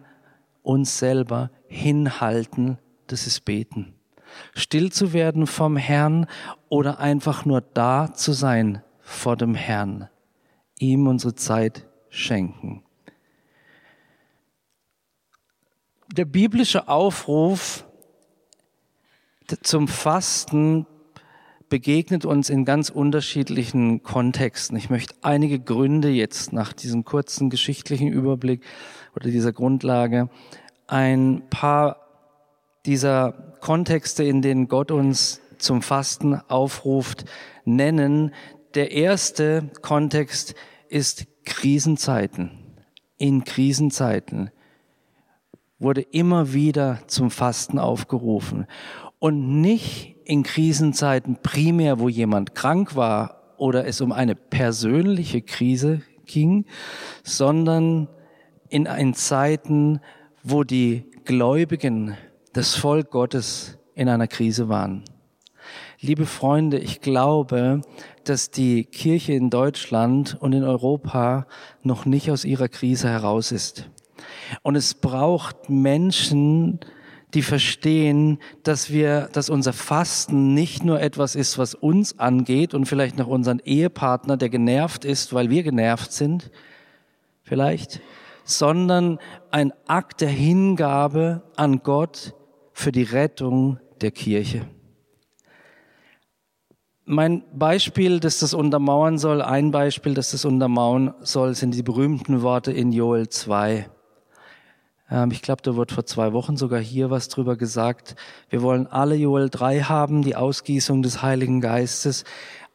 uns 0.66 1.00
selber 1.00 1.52
hinhalten, 1.68 2.78
das 3.08 3.28
ist 3.28 3.46
Beten. 3.46 3.94
Still 4.54 4.92
zu 4.92 5.14
werden 5.14 5.48
vom 5.48 5.78
Herrn 5.78 6.28
oder 6.70 7.00
einfach 7.00 7.46
nur 7.46 7.62
da 7.62 8.14
zu 8.14 8.34
sein 8.34 8.82
vor 9.00 9.38
dem 9.38 9.56
Herrn. 9.56 10.10
Ihm 10.80 11.08
unsere 11.08 11.36
Zeit 11.36 11.88
schenken. 12.10 12.84
Der 16.12 16.26
biblische 16.26 16.88
Aufruf 16.88 17.86
zum 19.62 19.88
Fasten 19.88 20.86
begegnet 21.70 22.26
uns 22.26 22.50
in 22.50 22.64
ganz 22.64 22.90
unterschiedlichen 22.90 24.04
Kontexten. 24.04 24.78
Ich 24.78 24.90
möchte 24.90 25.16
einige 25.22 25.60
Gründe 25.60 26.10
jetzt 26.10 26.54
nach 26.54 26.74
diesem 26.74 27.06
kurzen 27.06 27.50
geschichtlichen 27.50 28.08
Überblick 28.08 28.64
oder 29.16 29.30
dieser 29.30 29.54
Grundlage 29.54 30.30
ein 30.88 31.44
paar 31.50 31.98
dieser 32.86 33.32
Kontexte, 33.62 34.24
in 34.24 34.42
denen 34.42 34.68
Gott 34.68 34.92
uns 34.92 35.42
zum 35.58 35.82
Fasten 35.82 36.36
aufruft, 36.48 37.26
nennen. 37.64 38.34
Der 38.76 38.92
erste 38.92 39.70
Kontext 39.82 40.54
ist 40.90 41.26
Krisenzeiten. 41.46 42.52
In 43.18 43.44
Krisenzeiten 43.44 44.52
wurde 45.80 46.02
immer 46.02 46.54
wieder 46.54 47.00
zum 47.08 47.32
Fasten 47.32 47.80
aufgerufen. 47.80 48.68
Und 49.20 49.62
nicht 49.62 50.18
in 50.26 50.44
Krisenzeiten 50.44 51.38
primär, 51.42 52.00
wo 52.00 52.10
jemand 52.10 52.54
krank 52.54 52.96
war 52.96 53.54
oder 53.58 53.88
es 53.88 54.02
um 54.02 54.12
eine 54.12 54.36
persönliche 54.36 55.42
Krise 55.42 56.02
ging, 56.26 56.66
sondern 57.24 58.10
in 58.70 58.88
einen 58.88 59.14
Zeiten, 59.14 60.00
wo 60.44 60.64
die 60.64 61.06
Gläubigen, 61.26 62.18
das 62.54 62.76
Volk 62.76 63.12
Gottes 63.12 63.78
in 63.96 64.10
einer 64.10 64.28
Krise 64.28 64.70
waren. 64.70 65.04
Liebe 66.00 66.26
Freunde, 66.26 66.78
ich 66.78 67.02
glaube, 67.02 67.82
dass 68.24 68.52
die 68.52 68.86
Kirche 68.86 69.34
in 69.34 69.50
Deutschland 69.50 70.38
und 70.40 70.54
in 70.54 70.64
Europa 70.64 71.48
noch 71.84 72.06
nicht 72.06 72.30
aus 72.30 72.46
ihrer 72.46 72.68
Krise 72.68 73.10
heraus 73.10 73.52
ist. 73.52 73.90
Und 74.62 74.76
es 74.76 74.94
braucht 74.94 75.70
Menschen, 75.70 76.80
die 77.34 77.42
verstehen, 77.42 78.40
dass 78.64 78.92
wir, 78.92 79.30
dass 79.34 79.50
unser 79.50 79.74
Fasten 79.74 80.54
nicht 80.54 80.86
nur 80.86 81.02
etwas 81.02 81.36
ist, 81.36 81.58
was 81.58 81.76
uns 81.76 82.18
angeht 82.20 82.74
und 82.74 82.86
vielleicht 82.86 83.18
noch 83.18 83.28
unseren 83.28 83.60
Ehepartner, 83.60 84.38
der 84.38 84.50
genervt 84.50 85.06
ist, 85.06 85.34
weil 85.34 85.50
wir 85.50 85.64
genervt 85.64 86.14
sind, 86.14 86.52
vielleicht, 87.44 88.00
sondern 88.46 89.20
ein 89.52 89.74
Akt 89.88 90.22
der 90.22 90.30
Hingabe 90.30 91.42
an 91.58 91.82
Gott 91.84 92.34
für 92.72 92.92
die 92.92 93.04
Rettung 93.04 93.80
der 94.00 94.12
Kirche. 94.12 94.68
Mein 97.08 97.44
Beispiel, 97.54 98.20
das 98.20 98.40
das 98.40 98.54
untermauern 98.54 99.18
soll, 99.18 99.42
ein 99.42 99.72
Beispiel, 99.72 100.14
das 100.14 100.32
das 100.32 100.46
untermauern 100.46 101.14
soll, 101.22 101.54
sind 101.54 101.76
die 101.76 101.84
berühmten 101.84 102.42
Worte 102.42 102.72
in 102.72 102.92
Joel 102.92 103.30
2. 103.30 103.90
Ähm, 105.12 105.32
ich 105.32 105.42
glaube, 105.42 105.62
da 105.62 105.76
wird 105.76 105.92
vor 105.92 106.06
zwei 106.06 106.34
Wochen 106.34 106.58
sogar 106.58 106.80
hier 106.80 107.10
was 107.10 107.28
drüber 107.28 107.58
gesagt. 107.58 108.16
Wir 108.50 108.62
wollen 108.62 108.88
alle 108.88 109.16
Joel 109.16 109.50
3 109.50 109.82
haben, 109.82 110.24
die 110.24 110.36
Ausgießung 110.36 111.04
des 111.04 111.22
Heiligen 111.22 111.62
Geistes. 111.62 112.24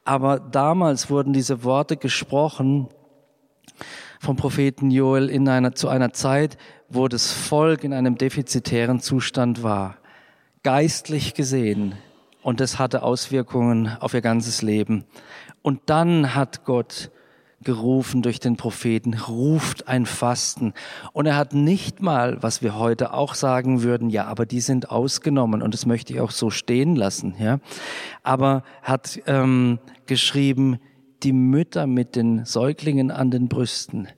Aber 0.04 0.38
damals 0.38 1.10
wurden 1.10 1.32
diese 1.32 1.64
Worte 1.64 1.96
gesprochen 1.96 2.88
vom 4.20 4.36
Propheten 4.36 4.90
Joel 4.90 5.30
in 5.30 5.48
einer, 5.48 5.74
zu 5.74 5.88
einer 5.88 6.12
Zeit, 6.12 6.58
wo 6.90 7.08
das 7.08 7.32
Volk 7.32 7.84
in 7.84 7.94
einem 7.94 8.18
defizitären 8.18 9.00
Zustand 9.00 9.62
war. 9.62 9.96
Geistlich 10.62 11.32
gesehen. 11.32 11.94
Und 12.42 12.60
das 12.60 12.78
hatte 12.78 13.02
Auswirkungen 13.02 13.96
auf 13.98 14.12
ihr 14.12 14.20
ganzes 14.20 14.60
Leben. 14.60 15.04
Und 15.62 15.80
dann 15.86 16.34
hat 16.34 16.64
Gott 16.64 17.10
gerufen 17.62 18.20
durch 18.20 18.40
den 18.40 18.56
Propheten, 18.56 19.14
ruft 19.14 19.88
ein 19.88 20.04
Fasten. 20.04 20.74
Und 21.12 21.24
er 21.24 21.36
hat 21.36 21.54
nicht 21.54 22.02
mal, 22.02 22.42
was 22.42 22.62
wir 22.62 22.78
heute 22.78 23.14
auch 23.14 23.34
sagen 23.34 23.82
würden, 23.82 24.10
ja, 24.10 24.26
aber 24.26 24.44
die 24.44 24.60
sind 24.60 24.90
ausgenommen 24.90 25.62
und 25.62 25.72
das 25.72 25.86
möchte 25.86 26.12
ich 26.12 26.20
auch 26.20 26.30
so 26.30 26.50
stehen 26.50 26.94
lassen, 26.94 27.34
ja. 27.38 27.58
Aber 28.22 28.64
hat 28.82 29.20
ähm, 29.26 29.78
geschrieben, 30.06 30.78
die 31.22 31.32
Mütter 31.32 31.86
mit 31.86 32.16
den 32.16 32.44
Säuglingen 32.44 33.10
an 33.10 33.30
den 33.30 33.48
Brüsten, 33.48 34.08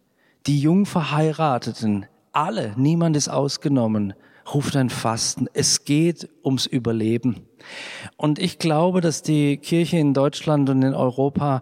die 0.47 0.61
Jungverheirateten, 0.61 2.07
alle, 2.33 2.75
niemand 2.77 3.17
ist 3.17 3.29
ausgenommen, 3.29 4.15
ruft 4.53 4.77
ein 4.77 4.91
Fasten. 4.91 5.47
Es 5.53 5.85
geht 5.85 6.29
ums 6.45 6.67
Überleben. 6.67 7.47
Und 8.17 8.39
ich 8.39 8.59
glaube, 8.59 9.01
dass 9.01 9.23
die 9.23 9.57
Kirche 9.59 9.99
in 9.99 10.15
Deutschland 10.15 10.69
und 10.71 10.83
in 10.83 10.95
Europa 10.95 11.61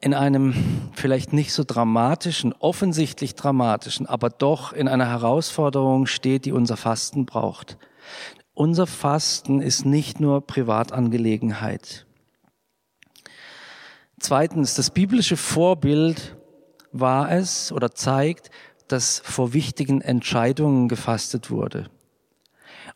in 0.00 0.14
einem 0.14 0.54
vielleicht 0.92 1.32
nicht 1.32 1.52
so 1.52 1.64
dramatischen, 1.66 2.54
offensichtlich 2.58 3.34
dramatischen, 3.34 4.06
aber 4.06 4.30
doch 4.30 4.72
in 4.72 4.88
einer 4.88 5.08
Herausforderung 5.08 6.06
steht, 6.06 6.44
die 6.44 6.52
unser 6.52 6.76
Fasten 6.76 7.26
braucht. 7.26 7.78
Unser 8.54 8.86
Fasten 8.86 9.60
ist 9.60 9.84
nicht 9.84 10.20
nur 10.20 10.46
Privatangelegenheit. 10.46 12.07
Zweitens, 14.20 14.74
das 14.74 14.90
biblische 14.90 15.36
Vorbild 15.36 16.36
war 16.92 17.30
es 17.30 17.70
oder 17.72 17.92
zeigt, 17.92 18.50
dass 18.88 19.20
vor 19.20 19.52
wichtigen 19.52 20.00
Entscheidungen 20.00 20.88
gefastet 20.88 21.50
wurde. 21.50 21.88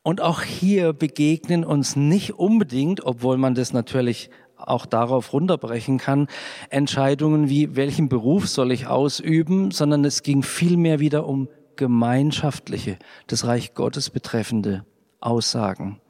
Und 0.02 0.20
auch 0.20 0.42
hier 0.42 0.92
begegnen 0.92 1.64
uns 1.64 1.94
nicht 1.94 2.32
unbedingt, 2.34 3.04
obwohl 3.04 3.36
man 3.36 3.54
das 3.54 3.72
natürlich 3.72 4.30
auch 4.56 4.84
darauf 4.84 5.32
runterbrechen 5.32 5.98
kann, 5.98 6.26
Entscheidungen 6.70 7.48
wie, 7.48 7.76
welchen 7.76 8.08
Beruf 8.08 8.48
soll 8.48 8.72
ich 8.72 8.86
ausüben, 8.86 9.70
sondern 9.70 10.04
es 10.04 10.22
ging 10.22 10.42
vielmehr 10.42 10.98
wieder 10.98 11.26
um 11.26 11.48
gemeinschaftliche, 11.76 12.98
das 13.28 13.46
Reich 13.46 13.74
Gottes 13.74 14.10
betreffende 14.10 14.84
Aussagen 15.20 16.00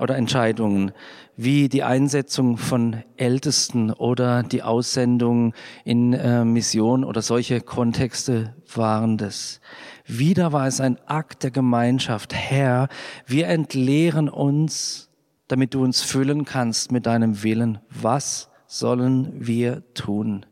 oder 0.00 0.16
Entscheidungen, 0.16 0.92
wie 1.36 1.68
die 1.68 1.82
Einsetzung 1.82 2.56
von 2.56 3.02
Ältesten 3.16 3.92
oder 3.92 4.42
die 4.42 4.62
Aussendung 4.62 5.54
in 5.84 6.12
äh, 6.12 6.44
Mission 6.44 7.04
oder 7.04 7.22
solche 7.22 7.60
Kontexte 7.60 8.54
waren 8.74 9.16
das. 9.16 9.60
Wieder 10.06 10.52
war 10.52 10.66
es 10.66 10.80
ein 10.80 10.98
Akt 11.06 11.42
der 11.42 11.50
Gemeinschaft. 11.50 12.34
Herr, 12.34 12.88
wir 13.26 13.48
entleeren 13.48 14.28
uns 14.28 15.08
damit 15.48 15.72
du 15.72 15.82
uns 15.82 16.02
füllen 16.02 16.44
kannst 16.44 16.92
mit 16.92 17.06
deinem 17.06 17.42
Willen. 17.42 17.80
Was 17.88 18.50
sollen 18.66 19.32
wir 19.34 19.82
tun? 19.94 20.46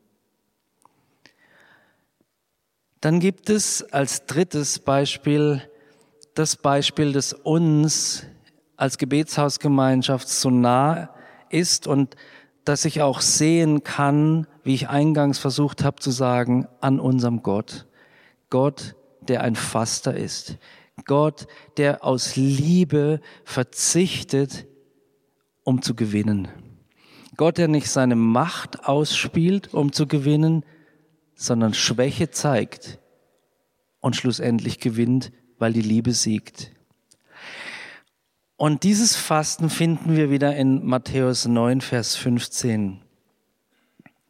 Dann 3.03 3.21
gibt 3.21 3.51
es 3.51 3.83
als 3.93 4.25
drittes 4.25 4.79
Beispiel 4.79 5.63
das 6.35 6.57
Beispiel, 6.57 7.13
das 7.13 7.33
uns 7.35 8.27
als 8.77 8.99
Gebetshausgemeinschaft 8.99 10.29
so 10.29 10.51
nah 10.51 11.11
ist 11.51 11.87
und 11.87 12.17
dass 12.65 12.85
ich 12.85 13.01
auch 13.01 13.21
sehen 13.21 13.85
kann, 13.85 14.47
wie 14.65 14.75
ich 14.75 14.89
eingangs 14.89 15.39
versucht 15.39 15.85
habe 15.85 16.01
zu 16.01 16.11
sagen, 16.11 16.67
an 16.81 16.99
unserem 16.99 17.43
Gott. 17.43 17.87
Gott, 18.51 18.97
der 19.21 19.43
ein 19.43 19.55
Faster 19.55 20.17
ist. 20.17 20.59
Gott, 21.05 21.47
der 21.77 22.05
aus 22.05 22.37
Liebe 22.37 23.21
verzichtet, 23.45 24.67
um 25.63 25.83
zu 25.83 25.95
gewinnen. 25.95 26.49
Gott, 27.37 27.59
der 27.59 27.69
nicht 27.69 27.91
seine 27.91 28.17
Macht 28.17 28.89
ausspielt, 28.89 29.75
um 29.75 29.93
zu 29.93 30.07
gewinnen, 30.07 30.65
sondern 31.35 31.75
Schwäche 31.75 32.31
zeigt 32.31 32.99
und 34.01 34.17
schlussendlich 34.17 34.81
gewinnt, 34.81 35.33
weil 35.59 35.73
die 35.73 35.83
Liebe 35.83 36.13
siegt. 36.13 36.73
Und 38.59 38.85
dieses 38.85 39.17
Fasten 39.17 39.69
finden 39.69 40.17
wir 40.17 40.31
wieder 40.31 40.57
in 40.57 40.83
Matthäus 40.87 41.45
9, 41.45 41.83
Vers 41.83 42.17
15. 42.17 43.03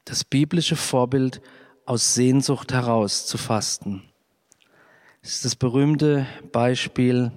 Das 0.05 0.25
biblische 0.25 0.75
Vorbild 0.75 1.41
aus 1.85 2.15
Sehnsucht 2.15 2.73
heraus 2.73 3.27
zu 3.27 3.39
fasten. 3.39 4.03
Das 5.23 5.35
ist 5.35 5.45
das 5.45 5.55
berühmte 5.55 6.27
Beispiel 6.51 7.31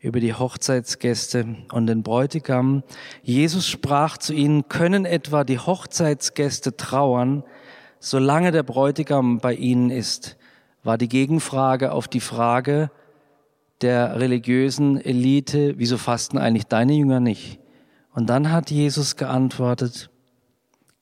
über 0.00 0.20
die 0.20 0.34
Hochzeitsgäste 0.34 1.56
und 1.72 1.86
den 1.86 2.02
Bräutigam. 2.02 2.82
Jesus 3.22 3.66
sprach 3.66 4.18
zu 4.18 4.34
ihnen, 4.34 4.68
können 4.68 5.06
etwa 5.06 5.44
die 5.44 5.58
Hochzeitsgäste 5.58 6.76
trauern, 6.76 7.42
solange 8.00 8.52
der 8.52 8.64
Bräutigam 8.64 9.38
bei 9.38 9.54
ihnen 9.54 9.88
ist, 9.90 10.36
war 10.84 10.98
die 10.98 11.08
Gegenfrage 11.08 11.90
auf 11.90 12.06
die 12.06 12.20
Frage, 12.20 12.90
der 13.80 14.18
religiösen 14.18 15.00
Elite, 15.00 15.74
wieso 15.78 15.98
fasten 15.98 16.38
eigentlich 16.38 16.66
deine 16.66 16.94
Jünger 16.94 17.20
nicht? 17.20 17.60
Und 18.12 18.28
dann 18.28 18.50
hat 18.50 18.70
Jesus 18.70 19.16
geantwortet, 19.16 20.10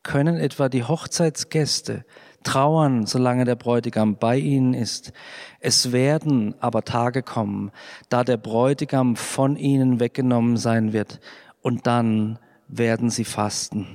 können 0.02 0.36
etwa 0.36 0.68
die 0.68 0.84
Hochzeitsgäste 0.84 2.04
trauern, 2.44 3.06
solange 3.06 3.44
der 3.44 3.56
Bräutigam 3.56 4.16
bei 4.16 4.38
ihnen 4.38 4.72
ist. 4.72 5.12
Es 5.60 5.92
werden 5.92 6.54
aber 6.60 6.82
Tage 6.82 7.22
kommen, 7.22 7.72
da 8.08 8.22
der 8.22 8.36
Bräutigam 8.36 9.16
von 9.16 9.56
ihnen 9.56 9.98
weggenommen 9.98 10.56
sein 10.56 10.92
wird, 10.92 11.20
und 11.60 11.86
dann 11.86 12.38
werden 12.68 13.10
sie 13.10 13.24
fasten. 13.24 13.86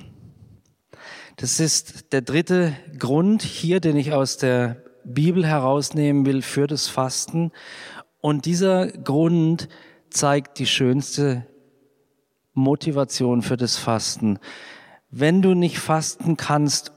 Das 1.36 1.60
ist 1.60 2.12
der 2.12 2.20
dritte 2.20 2.74
Grund 2.98 3.42
hier, 3.42 3.80
den 3.80 3.96
ich 3.96 4.12
aus 4.12 4.36
der 4.36 4.76
Bibel 5.04 5.46
herausnehmen 5.46 6.26
will 6.26 6.42
für 6.42 6.66
das 6.66 6.88
Fasten. 6.88 7.50
Und 8.22 8.46
dieser 8.46 8.86
Grund 8.86 9.68
zeigt 10.08 10.60
die 10.60 10.66
schönste 10.66 11.44
Motivation 12.54 13.42
für 13.42 13.56
das 13.56 13.76
Fasten. 13.76 14.38
Wenn 15.10 15.42
du 15.42 15.54
nicht 15.54 15.78
fasten 15.78 16.36
kannst, 16.36 16.92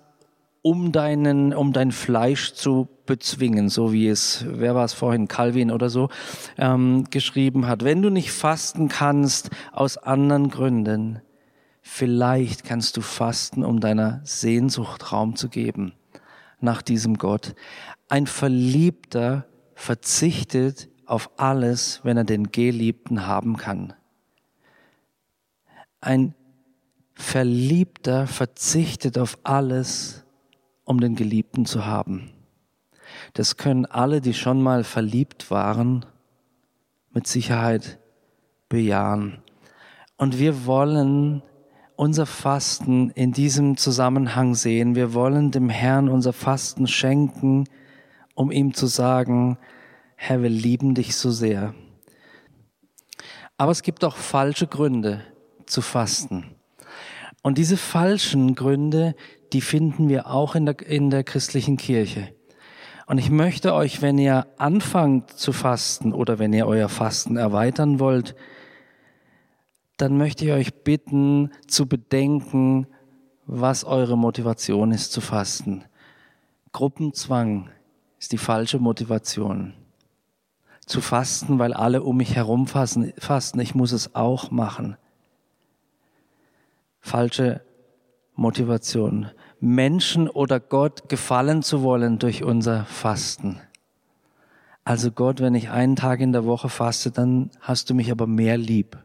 um 0.61 0.91
deinen, 0.91 1.53
um 1.53 1.73
dein 1.73 1.91
Fleisch 1.91 2.53
zu 2.53 2.88
bezwingen, 3.07 3.69
so 3.69 3.91
wie 3.91 4.07
es, 4.07 4.45
wer 4.47 4.75
war 4.75 4.85
es 4.85 4.93
vorhin, 4.93 5.27
Calvin 5.27 5.71
oder 5.71 5.89
so, 5.89 6.09
ähm, 6.59 7.05
geschrieben 7.09 7.67
hat. 7.67 7.83
Wenn 7.83 8.03
du 8.03 8.11
nicht 8.11 8.31
fasten 8.31 8.88
kannst 8.88 9.49
aus 9.71 9.97
anderen 9.97 10.49
Gründen, 10.51 11.21
vielleicht 11.81 12.63
kannst 12.63 12.97
du 12.97 13.01
fasten, 13.01 13.63
um 13.65 13.79
deiner 13.79 14.21
Sehnsucht 14.25 15.11
Raum 15.11 15.35
zu 15.35 15.49
geben 15.49 15.93
nach 16.59 16.83
diesem 16.83 17.17
Gott. 17.17 17.55
Ein 18.09 18.27
Verliebter 18.27 19.47
verzichtet 19.73 20.88
auf 21.06 21.30
alles, 21.38 22.02
wenn 22.04 22.18
er 22.18 22.24
den 22.24 22.52
Geliebten 22.52 23.28
haben 23.28 23.58
kann. 23.58 23.94
Ein 26.02 26.34
Verliebter 27.13 28.28
verzichtet 28.28 29.18
auf 29.18 29.38
alles, 29.44 30.26
um 30.84 31.00
den 31.00 31.15
Geliebten 31.15 31.65
zu 31.65 31.86
haben. 31.86 32.32
Das 33.34 33.58
können 33.58 33.86
alle, 33.86 34.22
die 34.22 34.34
schon 34.34 34.62
mal 34.62 34.84
verliebt 34.84 35.50
waren, 35.50 36.06
mit 37.12 37.28
Sicherheit 37.28 38.00
bejahen. 38.70 39.41
Und 40.18 40.38
wir 40.39 40.65
wollen 40.65 41.41
unser 41.96 42.26
Fasten 42.26 43.10
in 43.12 43.32
diesem 43.32 43.78
Zusammenhang 43.78 44.54
sehen. 44.56 44.96
Wir 44.96 45.13
wollen 45.13 45.52
dem 45.52 45.70
Herrn 45.70 46.10
unser 46.10 46.34
Fasten 46.34 46.88
schenken, 46.88 47.65
um 48.34 48.52
ihm 48.52 48.74
zu 48.74 48.88
sagen, 48.88 49.58
Herr, 50.15 50.41
wir 50.41 50.49
lieben 50.49 50.95
dich 50.95 51.15
so 51.15 51.32
sehr. 51.32 51.73
Aber 53.58 53.71
es 53.71 53.84
gibt 53.84 54.04
auch 54.04 54.15
falsche 54.15 54.67
Gründe 54.67 55.21
zu 55.65 55.82
fasten. 55.82 56.56
Und 57.41 57.58
diese 57.58 57.78
falschen 57.78 58.56
Gründe, 58.56 59.15
die 59.54 59.62
finden 59.62 60.10
wir 60.10 60.28
auch 60.28 60.56
in 60.56 60.65
der, 60.65 60.80
in 60.82 61.10
der 61.10 61.23
christlichen 61.23 61.78
Kirche. 61.78 62.34
Und 63.08 63.19
ich 63.19 63.30
möchte 63.30 63.73
euch, 63.73 64.01
wenn 64.01 64.17
ihr 64.17 64.47
anfangt 64.58 65.32
zu 65.32 65.54
fasten 65.54 66.12
oder 66.12 66.39
wenn 66.39 66.54
ihr 66.54 66.65
euer 66.65 66.89
Fasten 66.89 67.38
erweitern 67.38 67.99
wollt, 67.99 68.36
dann 69.97 70.17
möchte 70.17 70.45
ich 70.45 70.51
euch 70.51 70.73
bitten 70.84 71.51
zu 71.67 71.88
bedenken, 71.88 72.88
was 73.45 73.84
eure 73.84 74.17
Motivation 74.17 74.91
ist 74.91 75.12
zu 75.12 75.21
fasten. 75.21 75.86
Gruppenzwang 76.71 77.69
ist 78.19 78.32
die 78.32 78.38
falsche 78.38 78.80
Motivation. 78.80 79.73
Zu 80.86 81.02
fasten, 81.02 81.58
weil 81.60 81.74
alle 81.74 82.04
um 82.04 82.17
mich 82.17 82.36
herum 82.36 82.67
fasten, 82.67 83.60
ich 83.60 83.76
muss 83.76 83.91
es 83.91 84.15
auch 84.15 84.52
machen. 84.52 84.98
Falsche 87.00 87.62
Motivation. 88.36 89.32
Menschen 89.60 90.30
oder 90.30 90.60
Gott 90.60 91.10
gefallen 91.10 91.63
zu 91.63 91.82
wollen 91.82 92.19
durch 92.19 92.43
unser 92.43 92.86
Fasten. 92.86 93.60
Also 94.84 95.12
Gott, 95.12 95.41
wenn 95.41 95.56
ich 95.56 95.71
einen 95.71 95.95
Tag 95.95 96.19
in 96.19 96.32
der 96.32 96.45
Woche 96.45 96.69
faste, 96.69 97.10
dann 97.10 97.50
hast 97.60 97.89
du 97.89 97.95
mich 97.95 98.12
aber 98.12 98.28
mehr 98.28 98.58
lieb. 98.58 98.98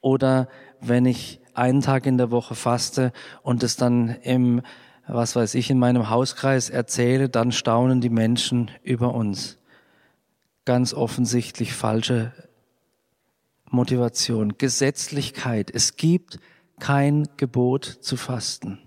Oder 0.00 0.48
wenn 0.80 1.04
ich 1.04 1.40
einen 1.52 1.82
Tag 1.82 2.06
in 2.06 2.16
der 2.16 2.30
Woche 2.30 2.54
faste 2.54 3.12
und 3.42 3.62
es 3.62 3.76
dann 3.76 4.08
im, 4.22 4.62
was 5.06 5.36
weiß 5.36 5.54
ich, 5.54 5.70
in 5.70 5.78
meinem 5.78 6.08
Hauskreis 6.08 6.70
erzähle, 6.70 7.28
dann 7.28 7.52
staunen 7.52 8.00
die 8.00 8.08
Menschen 8.08 8.70
über 8.82 9.14
uns. 9.14 9.58
Ganz 10.66 10.92
offensichtlich 10.92 11.72
falsche 11.74 12.32
Motivation. 13.70 14.58
Gesetzlichkeit. 14.58 15.70
Es 15.72 15.96
gibt 15.96 16.40
kein 16.80 17.28
Gebot 17.36 17.84
zu 17.84 18.16
fasten. 18.16 18.80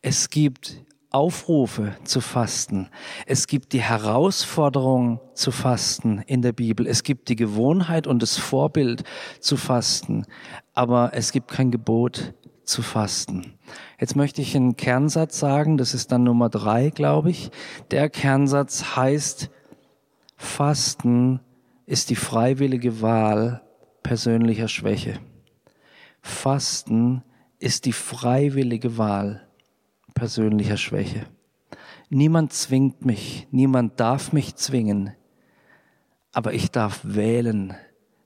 Es 0.00 0.30
gibt 0.30 0.76
Aufrufe 1.10 1.96
zu 2.04 2.20
fasten. 2.20 2.88
Es 3.26 3.48
gibt 3.48 3.72
die 3.72 3.82
Herausforderung 3.82 5.20
zu 5.34 5.50
fasten 5.50 6.20
in 6.20 6.40
der 6.40 6.52
Bibel. 6.52 6.86
Es 6.86 7.02
gibt 7.02 7.28
die 7.28 7.36
Gewohnheit 7.36 8.06
und 8.06 8.22
das 8.22 8.38
Vorbild 8.38 9.02
zu 9.40 9.56
fasten. 9.56 10.24
Aber 10.72 11.10
es 11.14 11.32
gibt 11.32 11.50
kein 11.50 11.72
Gebot 11.72 12.32
zu 12.64 12.82
fasten. 12.82 13.58
Jetzt 13.98 14.14
möchte 14.14 14.40
ich 14.40 14.54
einen 14.54 14.76
Kernsatz 14.76 15.40
sagen. 15.40 15.78
Das 15.78 15.94
ist 15.94 16.12
dann 16.12 16.22
Nummer 16.22 16.48
drei, 16.48 16.90
glaube 16.90 17.30
ich. 17.30 17.50
Der 17.90 18.08
Kernsatz 18.08 18.96
heißt, 18.96 19.50
Fasten 20.42 21.40
ist 21.86 22.10
die 22.10 22.16
freiwillige 22.16 23.00
Wahl 23.00 23.62
persönlicher 24.02 24.68
Schwäche. 24.68 25.18
Fasten 26.20 27.22
ist 27.58 27.86
die 27.86 27.92
freiwillige 27.92 28.98
Wahl 28.98 29.46
persönlicher 30.14 30.76
Schwäche. 30.76 31.26
Niemand 32.10 32.52
zwingt 32.52 33.06
mich, 33.06 33.46
niemand 33.50 33.98
darf 34.00 34.32
mich 34.32 34.56
zwingen, 34.56 35.12
aber 36.32 36.52
ich 36.52 36.70
darf 36.70 37.00
wählen, 37.04 37.74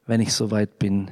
wenn 0.07 0.21
ich 0.21 0.33
soweit 0.33 0.79
bin. 0.79 1.11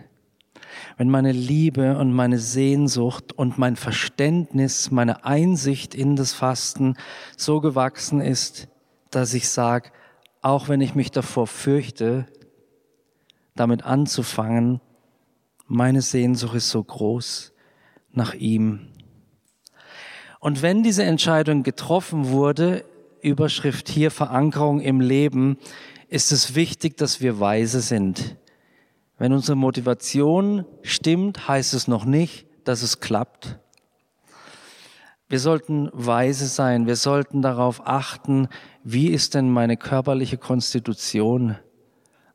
Wenn 0.96 1.10
meine 1.10 1.32
Liebe 1.32 1.98
und 1.98 2.12
meine 2.12 2.38
Sehnsucht 2.38 3.32
und 3.32 3.58
mein 3.58 3.76
Verständnis, 3.76 4.90
meine 4.90 5.24
Einsicht 5.24 5.94
in 5.94 6.16
das 6.16 6.32
Fasten 6.32 6.96
so 7.36 7.60
gewachsen 7.60 8.20
ist, 8.20 8.68
dass 9.10 9.34
ich 9.34 9.48
sage, 9.48 9.90
auch 10.44 10.68
wenn 10.68 10.82
ich 10.82 10.94
mich 10.94 11.10
davor 11.10 11.46
fürchte, 11.46 12.26
damit 13.54 13.82
anzufangen, 13.84 14.80
meine 15.66 16.02
Sehnsucht 16.02 16.54
ist 16.54 16.68
so 16.68 16.84
groß 16.84 17.54
nach 18.12 18.34
ihm. 18.34 18.88
Und 20.40 20.60
wenn 20.60 20.82
diese 20.82 21.02
Entscheidung 21.02 21.62
getroffen 21.62 22.28
wurde, 22.28 22.84
Überschrift 23.22 23.88
hier 23.88 24.10
Verankerung 24.10 24.80
im 24.80 25.00
Leben, 25.00 25.56
ist 26.08 26.30
es 26.30 26.54
wichtig, 26.54 26.98
dass 26.98 27.22
wir 27.22 27.40
weise 27.40 27.80
sind. 27.80 28.36
Wenn 29.16 29.32
unsere 29.32 29.56
Motivation 29.56 30.66
stimmt, 30.82 31.48
heißt 31.48 31.72
es 31.72 31.88
noch 31.88 32.04
nicht, 32.04 32.46
dass 32.64 32.82
es 32.82 33.00
klappt. 33.00 33.58
Wir 35.26 35.40
sollten 35.40 35.88
weise 35.94 36.46
sein, 36.46 36.86
wir 36.86 36.96
sollten 36.96 37.40
darauf 37.40 37.86
achten, 37.86 38.48
wie 38.84 39.08
ist 39.08 39.34
denn 39.34 39.50
meine 39.50 39.78
körperliche 39.78 40.36
Konstitution? 40.36 41.56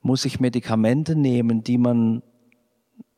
Muss 0.01 0.25
ich 0.25 0.39
Medikamente 0.39 1.15
nehmen, 1.15 1.63
die 1.63 1.77
man 1.77 2.23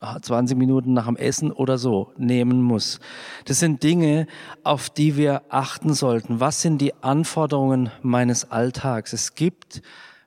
20 0.00 0.58
Minuten 0.58 0.92
nach 0.92 1.06
dem 1.06 1.16
Essen 1.16 1.50
oder 1.50 1.78
so 1.78 2.12
nehmen 2.18 2.60
muss. 2.60 3.00
Das 3.46 3.58
sind 3.58 3.82
Dinge, 3.82 4.26
auf 4.64 4.90
die 4.90 5.16
wir 5.16 5.42
achten 5.48 5.94
sollten. 5.94 6.40
Was 6.40 6.60
sind 6.60 6.80
die 6.80 6.92
Anforderungen 7.02 7.90
meines 8.02 8.50
Alltags? 8.50 9.12
Es 9.12 9.34
gibt 9.34 9.80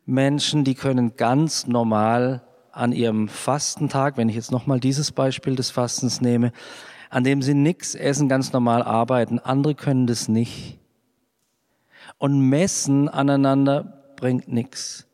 Menschen, 0.05 0.63
die 0.63 0.75
können 0.75 1.15
ganz 1.15 1.67
normal 1.67 2.41
an 2.71 2.91
ihrem 2.91 3.27
Fastentag, 3.27 4.17
wenn 4.17 4.29
ich 4.29 4.35
jetzt 4.35 4.51
nochmal 4.51 4.79
dieses 4.79 5.11
Beispiel 5.11 5.55
des 5.55 5.69
Fastens 5.69 6.21
nehme, 6.21 6.51
an 7.09 7.23
dem 7.23 7.41
sie 7.41 7.53
nichts 7.53 7.95
essen, 7.95 8.29
ganz 8.29 8.51
normal 8.51 8.81
arbeiten. 8.81 9.39
Andere 9.39 9.75
können 9.75 10.07
das 10.07 10.27
nicht. 10.27 10.79
Und 12.17 12.39
messen 12.39 13.09
aneinander 13.09 14.13
bringt 14.15 14.47
nichts. 14.47 15.07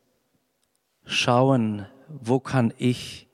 Schauen, 1.04 1.86
wo 2.08 2.38
kann 2.38 2.72
ich 2.78 3.28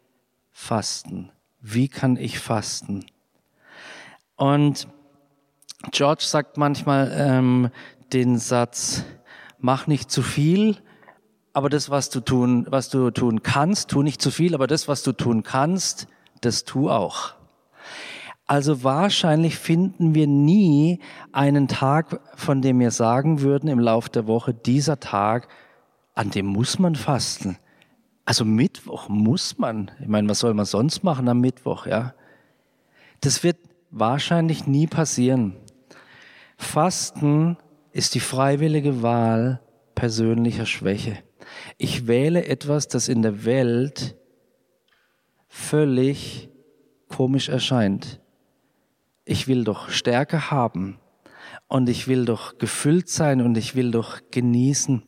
fasten? 0.51 1.31
Wie 1.61 1.89
kann 1.89 2.17
ich 2.17 2.39
fasten? 2.39 3.05
Und 4.37 4.89
George 5.91 6.25
sagt 6.25 6.57
manchmal 6.57 7.13
ähm, 7.15 7.71
den 8.13 8.39
Satz, 8.39 9.05
mach 9.59 9.87
nicht 9.87 10.11
zu 10.11 10.23
viel, 10.23 10.77
aber 11.53 11.69
das, 11.69 11.91
was 11.91 12.11
du 12.11 12.21
tun, 12.21 12.67
was 12.71 12.89
du 12.89 13.11
tun 13.11 13.43
kannst, 13.43 13.91
tu 13.91 14.03
nicht 14.03 14.23
zu 14.23 14.31
viel, 14.31 14.55
aber 14.55 14.67
das, 14.67 14.89
was 14.89 15.03
du 15.03 15.13
tun 15.13 15.43
kannst, 15.43 16.07
das 16.41 16.65
tu 16.65 16.91
auch. 16.91 17.35
Also 18.49 18.83
wahrscheinlich 18.83 19.59
finden 19.59 20.15
wir 20.15 20.27
nie 20.27 21.01
einen 21.33 21.69
Tag, 21.69 22.19
von 22.35 22.63
dem 22.63 22.81
wir 22.81 22.91
sagen 22.91 23.43
würden 23.43 23.69
im 23.69 23.79
Lauf 23.79 24.09
der 24.09 24.27
Woche, 24.27 24.55
dieser 24.55 24.99
Tag 24.99 25.49
an 26.15 26.31
dem 26.31 26.47
muss 26.47 26.79
man 26.79 26.97
fasten. 26.97 27.59
Also 28.25 28.47
Mittwoch 28.47 29.11
muss 29.11 29.59
man. 29.59 29.91
Ich 30.01 30.09
meine, 30.09 30.31
was 30.31 30.39
soll 30.39 30.55
man 30.55 30.65
sonst 30.65 31.05
machen 31.05 31.29
am 31.29 31.41
Mittwoch, 31.41 31.87
ja? 31.87 32.15
Das 33.21 33.45
wird 33.45 33.59
wahrscheinlich 33.91 34.67
nie 34.67 34.87
passieren. 34.87 35.55
Fasten 36.57 37.59
ist 37.93 38.15
die 38.15 38.21
freiwillige 38.21 39.03
Wahl 39.03 39.61
persönlicher 39.95 40.65
Schwäche. 40.65 41.19
Ich 41.77 42.07
wähle 42.07 42.47
etwas, 42.47 42.89
das 42.89 43.09
in 43.09 43.21
der 43.21 43.45
Welt 43.45 44.17
völlig 45.49 46.49
komisch 47.09 47.51
erscheint. 47.51 48.21
Ich 49.31 49.47
will 49.47 49.62
doch 49.62 49.91
Stärke 49.91 50.51
haben 50.51 50.99
und 51.67 51.91
ich 51.91 52.09
will 52.09 52.25
doch 52.25 52.57
gefüllt 52.57 53.11
sein 53.11 53.43
und 53.43 53.59
ich 53.59 53.75
will 53.75 53.91
doch 53.91 54.21
genießen. 54.31 55.03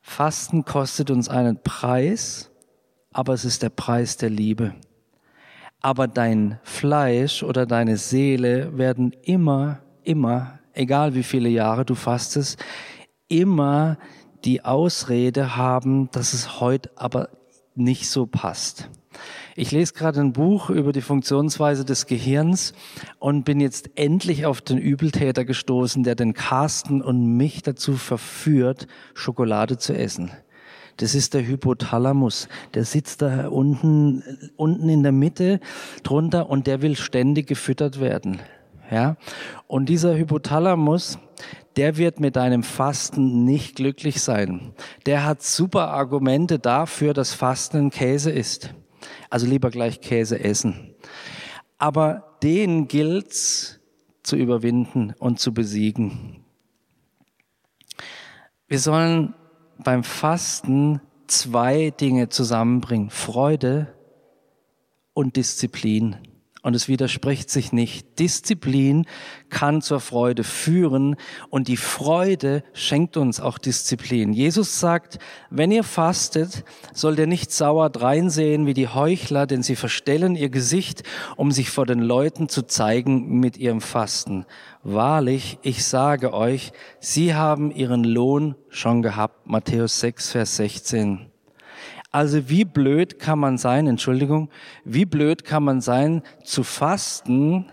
Fasten 0.00 0.64
kostet 0.64 1.10
uns 1.10 1.28
einen 1.28 1.62
Preis, 1.62 2.50
aber 3.12 3.34
es 3.34 3.44
ist 3.44 3.62
der 3.62 3.68
Preis 3.68 4.16
der 4.16 4.30
Liebe. 4.30 4.74
Aber 5.82 6.08
dein 6.08 6.58
Fleisch 6.62 7.42
oder 7.42 7.66
deine 7.66 7.98
Seele 7.98 8.78
werden 8.78 9.12
immer, 9.20 9.82
immer, 10.02 10.60
egal 10.72 11.14
wie 11.14 11.24
viele 11.24 11.50
Jahre 11.50 11.84
du 11.84 11.94
fastest, 11.94 12.58
immer 13.28 13.98
die 14.46 14.64
Ausrede 14.64 15.56
haben, 15.56 16.10
dass 16.10 16.32
es 16.32 16.58
heute 16.58 16.90
aber 16.96 17.28
nicht 17.74 18.08
so 18.08 18.24
passt. 18.24 18.88
Ich 19.56 19.70
lese 19.70 19.92
gerade 19.94 20.20
ein 20.20 20.32
Buch 20.32 20.68
über 20.68 20.92
die 20.92 21.00
Funktionsweise 21.00 21.84
des 21.84 22.06
Gehirns 22.06 22.72
und 23.20 23.44
bin 23.44 23.60
jetzt 23.60 23.90
endlich 23.94 24.46
auf 24.46 24.60
den 24.60 24.78
Übeltäter 24.78 25.44
gestoßen, 25.44 26.02
der 26.02 26.16
den 26.16 26.34
Carsten 26.34 27.00
und 27.00 27.36
mich 27.36 27.62
dazu 27.62 27.94
verführt, 27.94 28.88
Schokolade 29.14 29.78
zu 29.78 29.96
essen. 29.96 30.32
Das 30.96 31.14
ist 31.14 31.34
der 31.34 31.46
Hypothalamus. 31.46 32.48
Der 32.74 32.84
sitzt 32.84 33.22
da 33.22 33.48
unten, 33.48 34.24
unten 34.56 34.88
in 34.88 35.02
der 35.04 35.12
Mitte 35.12 35.60
drunter 36.02 36.50
und 36.50 36.66
der 36.66 36.82
will 36.82 36.96
ständig 36.96 37.46
gefüttert 37.46 38.00
werden. 38.00 38.40
Ja? 38.90 39.16
Und 39.68 39.88
dieser 39.88 40.16
Hypothalamus, 40.16 41.18
der 41.76 41.96
wird 41.96 42.18
mit 42.18 42.34
deinem 42.36 42.64
Fasten 42.64 43.44
nicht 43.44 43.76
glücklich 43.76 44.20
sein. 44.20 44.72
Der 45.06 45.24
hat 45.24 45.42
super 45.42 45.90
Argumente 45.90 46.58
dafür, 46.58 47.14
dass 47.14 47.34
Fasten 47.34 47.90
Käse 47.90 48.30
ist. 48.32 48.74
Also 49.30 49.46
lieber 49.46 49.70
gleich 49.70 50.00
Käse 50.00 50.38
essen. 50.42 50.94
Aber 51.78 52.36
den 52.42 52.88
gilt's 52.88 53.80
zu 54.22 54.36
überwinden 54.36 55.14
und 55.18 55.38
zu 55.40 55.52
besiegen. 55.52 56.44
Wir 58.68 58.78
sollen 58.78 59.34
beim 59.78 60.04
Fasten 60.04 61.00
zwei 61.26 61.90
Dinge 61.90 62.28
zusammenbringen. 62.28 63.10
Freude 63.10 63.94
und 65.12 65.36
Disziplin 65.36 66.16
und 66.64 66.74
es 66.74 66.88
widerspricht 66.88 67.50
sich 67.50 67.72
nicht. 67.72 68.18
Disziplin 68.18 69.04
kann 69.50 69.82
zur 69.82 70.00
Freude 70.00 70.44
führen 70.44 71.16
und 71.50 71.68
die 71.68 71.76
Freude 71.76 72.64
schenkt 72.72 73.18
uns 73.18 73.38
auch 73.38 73.58
Disziplin. 73.58 74.32
Jesus 74.32 74.80
sagt, 74.80 75.18
wenn 75.50 75.70
ihr 75.70 75.84
fastet, 75.84 76.64
sollt 76.94 77.18
ihr 77.18 77.26
nicht 77.26 77.52
sauer 77.52 77.90
dreinsehen 77.90 78.66
wie 78.66 78.72
die 78.72 78.88
Heuchler, 78.88 79.46
denn 79.46 79.62
sie 79.62 79.76
verstellen 79.76 80.36
ihr 80.36 80.48
Gesicht, 80.48 81.02
um 81.36 81.52
sich 81.52 81.68
vor 81.68 81.84
den 81.84 82.00
Leuten 82.00 82.48
zu 82.48 82.62
zeigen 82.62 83.40
mit 83.40 83.58
ihrem 83.58 83.82
Fasten. 83.82 84.46
Wahrlich, 84.82 85.58
ich 85.60 85.84
sage 85.84 86.32
euch, 86.32 86.72
sie 86.98 87.34
haben 87.34 87.70
ihren 87.72 88.04
Lohn 88.04 88.54
schon 88.70 89.02
gehabt. 89.02 89.46
Matthäus 89.46 90.00
6, 90.00 90.30
Vers 90.30 90.56
16. 90.56 91.33
Also 92.14 92.48
wie 92.48 92.64
blöd 92.64 93.18
kann 93.18 93.40
man 93.40 93.58
sein, 93.58 93.88
Entschuldigung, 93.88 94.48
wie 94.84 95.04
blöd 95.04 95.44
kann 95.44 95.64
man 95.64 95.80
sein 95.80 96.22
zu 96.44 96.62
fasten 96.62 97.66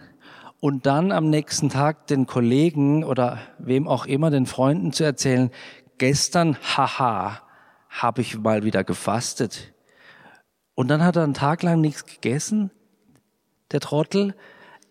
und 0.59 0.87
dann 0.87 1.11
am 1.11 1.29
nächsten 1.29 1.69
Tag 1.69 2.07
den 2.07 2.25
Kollegen 2.25 3.03
oder 3.03 3.37
wem 3.59 3.87
auch 3.87 4.07
immer, 4.07 4.31
den 4.31 4.47
Freunden 4.47 4.93
zu 4.93 5.03
erzählen, 5.03 5.51
gestern, 5.99 6.57
haha, 6.57 7.43
habe 7.87 8.21
ich 8.21 8.35
mal 8.35 8.63
wieder 8.63 8.83
gefastet. 8.83 9.75
Und 10.73 10.87
dann 10.87 11.03
hat 11.03 11.17
er 11.17 11.23
einen 11.23 11.35
Tag 11.35 11.61
lang 11.61 11.79
nichts 11.79 12.07
gegessen, 12.07 12.71
der 13.71 13.79
Trottel, 13.79 14.33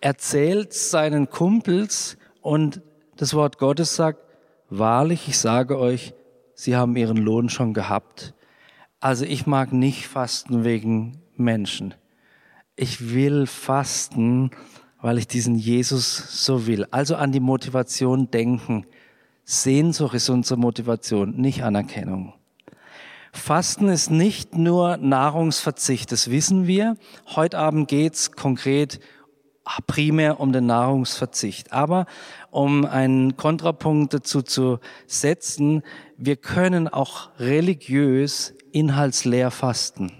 erzählt 0.00 0.74
seinen 0.74 1.28
Kumpels 1.28 2.18
und 2.40 2.82
das 3.16 3.34
Wort 3.34 3.58
Gottes 3.58 3.96
sagt, 3.96 4.20
wahrlich, 4.68 5.26
ich 5.26 5.38
sage 5.38 5.76
euch, 5.76 6.14
sie 6.54 6.76
haben 6.76 6.94
ihren 6.94 7.16
Lohn 7.16 7.48
schon 7.48 7.74
gehabt. 7.74 8.32
Also 9.00 9.24
ich 9.24 9.46
mag 9.46 9.72
nicht 9.72 10.06
fasten 10.06 10.62
wegen 10.62 11.22
Menschen. 11.34 11.94
Ich 12.76 13.14
will 13.14 13.46
fasten, 13.46 14.50
weil 15.00 15.16
ich 15.16 15.26
diesen 15.26 15.54
Jesus 15.54 16.44
so 16.44 16.66
will. 16.66 16.86
Also 16.90 17.16
an 17.16 17.32
die 17.32 17.40
Motivation 17.40 18.30
denken. 18.30 18.84
Sehnsucht 19.44 20.14
ist 20.14 20.28
unsere 20.28 20.60
Motivation, 20.60 21.34
nicht 21.36 21.64
Anerkennung. 21.64 22.34
Fasten 23.32 23.88
ist 23.88 24.10
nicht 24.10 24.56
nur 24.56 24.98
Nahrungsverzicht, 24.98 26.12
das 26.12 26.30
wissen 26.30 26.66
wir. 26.66 26.96
Heute 27.34 27.58
Abend 27.58 27.88
geht's 27.88 28.32
konkret 28.32 29.00
primär 29.86 30.40
um 30.40 30.52
den 30.52 30.66
Nahrungsverzicht. 30.66 31.72
Aber 31.72 32.06
um 32.50 32.84
einen 32.84 33.36
Kontrapunkt 33.36 34.12
dazu 34.12 34.42
zu 34.42 34.78
setzen, 35.06 35.82
wir 36.18 36.36
können 36.36 36.86
auch 36.88 37.30
religiös 37.38 38.54
inhaltsleer 38.72 39.50
fasten. 39.50 40.12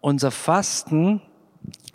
Unser 0.00 0.30
Fasten 0.30 1.20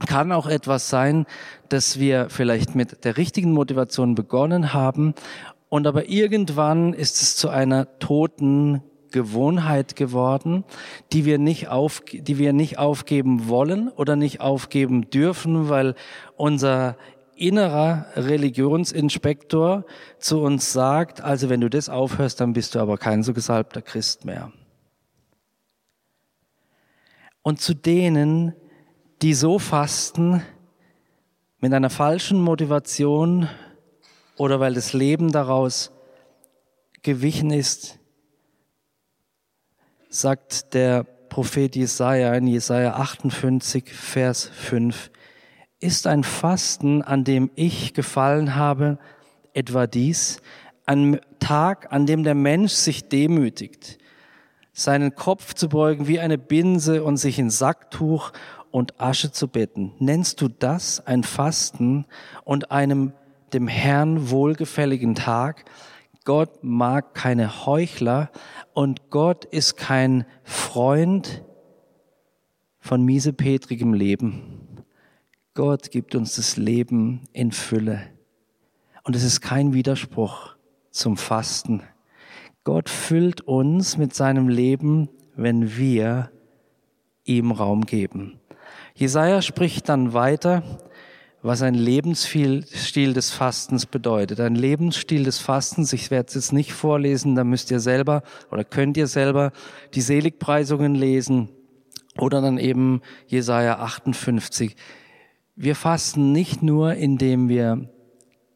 kann 0.07 0.31
auch 0.31 0.47
etwas 0.47 0.89
sein, 0.89 1.25
dass 1.69 1.99
wir 1.99 2.29
vielleicht 2.29 2.75
mit 2.75 3.05
der 3.05 3.17
richtigen 3.17 3.53
Motivation 3.53 4.15
begonnen 4.15 4.73
haben 4.73 5.13
und 5.69 5.87
aber 5.87 6.09
irgendwann 6.09 6.93
ist 6.93 7.21
es 7.21 7.37
zu 7.37 7.49
einer 7.49 7.97
toten 7.99 8.83
Gewohnheit 9.11 9.95
geworden, 9.95 10.63
die 11.13 11.25
wir 11.25 11.37
nicht 11.37 11.69
auf, 11.69 12.01
die 12.11 12.37
wir 12.37 12.53
nicht 12.53 12.77
aufgeben 12.77 13.47
wollen 13.47 13.89
oder 13.89 14.15
nicht 14.15 14.41
aufgeben 14.41 15.09
dürfen, 15.09 15.69
weil 15.69 15.95
unser 16.35 16.97
innerer 17.35 18.05
Religionsinspektor 18.15 19.85
zu 20.19 20.41
uns 20.41 20.73
sagt, 20.73 21.21
also 21.21 21.49
wenn 21.49 21.61
du 21.61 21.69
das 21.69 21.89
aufhörst, 21.89 22.39
dann 22.39 22.53
bist 22.53 22.75
du 22.75 22.79
aber 22.79 22.97
kein 22.97 23.23
so 23.23 23.33
gesalbter 23.33 23.81
Christ 23.81 24.25
mehr. 24.25 24.51
Und 27.43 27.60
zu 27.62 27.73
denen, 27.73 28.54
die 29.21 29.34
so 29.34 29.60
fasten, 29.60 30.43
mit 31.60 31.73
einer 31.73 31.89
falschen 31.89 32.41
Motivation 32.41 33.47
oder 34.36 34.60
weil 34.60 34.73
das 34.73 34.93
Leben 34.93 35.32
daraus 35.32 35.91
gewichen 37.04 37.51
ist, 37.51 37.99
sagt 40.10 40.73
der 40.73 41.04
Prophet 41.04 41.75
Jesaja 41.75 42.34
in 42.34 42.47
Jesaja 42.47 42.95
58, 42.95 43.93
Vers 43.93 44.45
5, 44.54 45.12
ist 45.80 46.08
ein 46.08 46.23
Fasten, 46.23 47.01
an 47.01 47.23
dem 47.23 47.49
ich 47.56 47.93
gefallen 47.93 48.56
habe, 48.56 48.99
etwa 49.54 49.88
dies, 49.88 50.41
ein 50.86 51.21
Tag, 51.39 51.91
an 51.91 52.06
dem 52.06 52.23
der 52.23 52.36
Mensch 52.36 52.73
sich 52.73 53.08
demütigt, 53.08 53.97
seinen 54.73 55.15
Kopf 55.15 55.53
zu 55.53 55.69
beugen 55.69 56.07
wie 56.07 56.19
eine 56.19 56.38
Binse 56.38 57.03
und 57.03 57.17
sich 57.17 57.39
in 57.39 57.49
Sacktuch 57.49 58.31
und 58.71 58.99
Asche 58.99 59.31
zu 59.31 59.47
betten. 59.47 59.93
Nennst 59.99 60.41
du 60.41 60.47
das 60.47 61.05
ein 61.05 61.23
Fasten 61.23 62.05
und 62.43 62.71
einem 62.71 63.13
dem 63.53 63.67
Herrn 63.67 64.29
wohlgefälligen 64.29 65.15
Tag? 65.15 65.65
Gott 66.23 66.63
mag 66.63 67.13
keine 67.13 67.65
Heuchler 67.65 68.31
und 68.73 69.10
Gott 69.10 69.45
ist 69.45 69.75
kein 69.75 70.25
Freund 70.43 71.43
von 72.79 73.03
miesepetrigem 73.03 73.93
Leben. 73.93 74.84
Gott 75.53 75.91
gibt 75.91 76.15
uns 76.15 76.36
das 76.36 76.57
Leben 76.57 77.27
in 77.34 77.51
Fülle. 77.51 78.03
Und 79.03 79.15
es 79.15 79.23
ist 79.23 79.41
kein 79.41 79.73
Widerspruch 79.73 80.55
zum 80.91 81.17
Fasten. 81.17 81.84
Gott 82.63 82.89
füllt 82.89 83.41
uns 83.41 83.97
mit 83.97 84.13
seinem 84.13 84.47
Leben, 84.47 85.10
wenn 85.36 85.78
wir 85.78 86.30
ihm 87.24 87.52
Raum 87.52 87.86
geben. 87.86 88.39
Jesaja 88.93 89.41
spricht 89.41 89.89
dann 89.89 90.13
weiter, 90.13 90.63
was 91.41 91.63
ein 91.63 91.74
Lebensstil 91.74 92.63
des 93.13 93.32
Fastens 93.32 93.88
bedeutet. 93.88 94.39
Ein 94.39 94.54
Lebensstil 94.54 95.24
des 95.24 95.39
Fastens, 95.39 95.91
ich 95.91 96.12
werde 96.12 96.28
es 96.28 96.36
jetzt 96.36 96.54
nicht 96.54 96.71
vorlesen, 96.71 97.36
da 97.36 97.43
müsst 97.43 97.71
ihr 97.71 97.80
selber 97.80 98.21
oder 98.52 98.63
könnt 98.63 98.95
ihr 98.95 99.08
selber 99.08 99.52
die 99.95 100.02
Seligpreisungen 100.02 100.93
lesen 100.93 101.50
oder 102.19 102.41
dann 102.41 102.60
eben 102.60 103.02
Jesaja 103.26 103.80
58. 103.80 104.76
Wir 105.56 105.76
fasten 105.76 106.32
nicht 106.32 106.62
nur, 106.62 106.93
indem 106.93 107.50
wir 107.50 107.89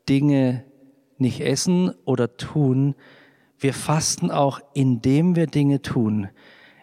Dinge 0.08 0.64
nicht 1.18 1.42
essen 1.42 1.92
oder 2.06 2.38
tun, 2.38 2.94
wir 3.66 3.74
fasten 3.74 4.30
auch, 4.30 4.60
indem 4.76 5.36
wir 5.36 5.48
Dinge 5.48 5.82
tun. 5.82 6.30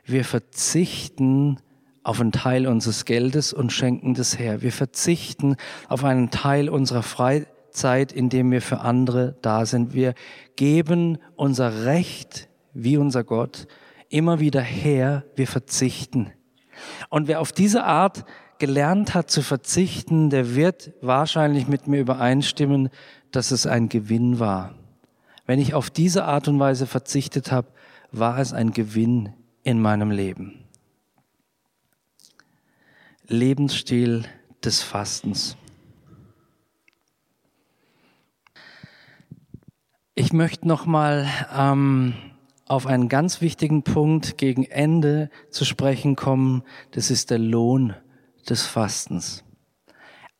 Wir 0.04 0.24
verzichten 0.24 1.58
auf 2.02 2.20
einen 2.20 2.32
Teil 2.32 2.66
unseres 2.66 3.04
Geldes 3.04 3.52
und 3.52 3.72
schenken 3.72 4.14
das 4.14 4.36
her. 4.36 4.62
Wir 4.62 4.72
verzichten 4.72 5.54
auf 5.88 6.02
einen 6.02 6.32
Teil 6.32 6.68
unserer 6.68 7.04
Freizeit, 7.04 8.10
indem 8.10 8.50
wir 8.50 8.60
für 8.60 8.80
andere 8.80 9.36
da 9.42 9.64
sind. 9.64 9.94
Wir 9.94 10.14
geben 10.56 11.18
unser 11.36 11.84
Recht, 11.84 12.48
wie 12.74 12.96
unser 12.96 13.22
Gott, 13.22 13.68
immer 14.08 14.40
wieder 14.40 14.60
her. 14.60 15.22
Wir 15.36 15.46
verzichten. 15.46 16.32
Und 17.10 17.28
wer 17.28 17.40
auf 17.40 17.52
diese 17.52 17.84
Art 17.84 18.24
gelernt 18.58 19.14
hat 19.14 19.30
zu 19.30 19.42
verzichten, 19.42 20.30
der 20.30 20.56
wird 20.56 20.90
wahrscheinlich 21.00 21.68
mit 21.68 21.86
mir 21.86 22.00
übereinstimmen, 22.00 22.88
dass 23.30 23.52
es 23.52 23.68
ein 23.68 23.88
Gewinn 23.88 24.40
war. 24.40 24.74
Wenn 25.46 25.58
ich 25.58 25.74
auf 25.74 25.90
diese 25.90 26.24
Art 26.24 26.48
und 26.48 26.58
Weise 26.58 26.86
verzichtet 26.86 27.50
habe, 27.50 27.68
war 28.10 28.38
es 28.38 28.52
ein 28.52 28.72
Gewinn 28.72 29.32
in 29.62 29.80
meinem 29.80 30.10
Leben. 30.10 30.64
Lebensstil 33.26 34.24
des 34.62 34.82
Fastens. 34.82 35.56
Ich 40.14 40.32
möchte 40.32 40.68
noch 40.68 40.84
mal 40.84 41.26
ähm, 41.56 42.14
auf 42.66 42.86
einen 42.86 43.08
ganz 43.08 43.40
wichtigen 43.40 43.82
Punkt 43.82 44.36
gegen 44.38 44.64
Ende 44.64 45.30
zu 45.50 45.64
sprechen 45.64 46.16
kommen. 46.16 46.62
Das 46.90 47.10
ist 47.10 47.30
der 47.30 47.38
Lohn 47.38 47.94
des 48.48 48.66
Fastens. 48.66 49.42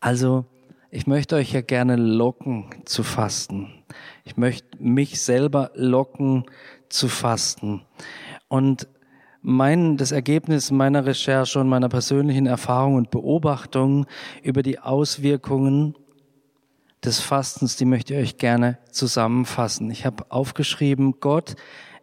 Also 0.01 0.45
ich 0.93 1.07
möchte 1.07 1.37
euch 1.37 1.53
ja 1.53 1.63
gerne 1.63 1.97
locken 1.97 2.67
zu 2.85 3.03
fasten. 3.03 3.83
Ich 4.25 4.37
möchte 4.37 4.69
mich 4.79 5.23
selber 5.23 5.71
locken 5.75 6.45
zu 6.91 7.09
fasten. 7.09 7.81
Und 8.47 8.89
mein, 9.41 9.97
das 9.97 10.13
Ergebnis 10.13 10.71
meiner 10.71 11.07
Recherche 11.07 11.59
und 11.59 11.71
meiner 11.71 11.89
persönlichen 11.89 12.45
Erfahrung 12.45 12.97
und 12.97 13.11
Beobachtung 13.11 14.05
über 14.43 14.63
die 14.63 14.81
Auswirkungen 14.81 15.97
des 17.03 17.21
Fastens, 17.21 17.77
die 17.77 17.87
möchte 17.87 18.13
ich 18.13 18.21
euch 18.21 18.37
gerne 18.37 18.79
zusammenfassen. 18.91 19.91
Ich 19.91 20.05
habe 20.05 20.27
aufgeschrieben, 20.29 21.15
Gott 21.21 21.57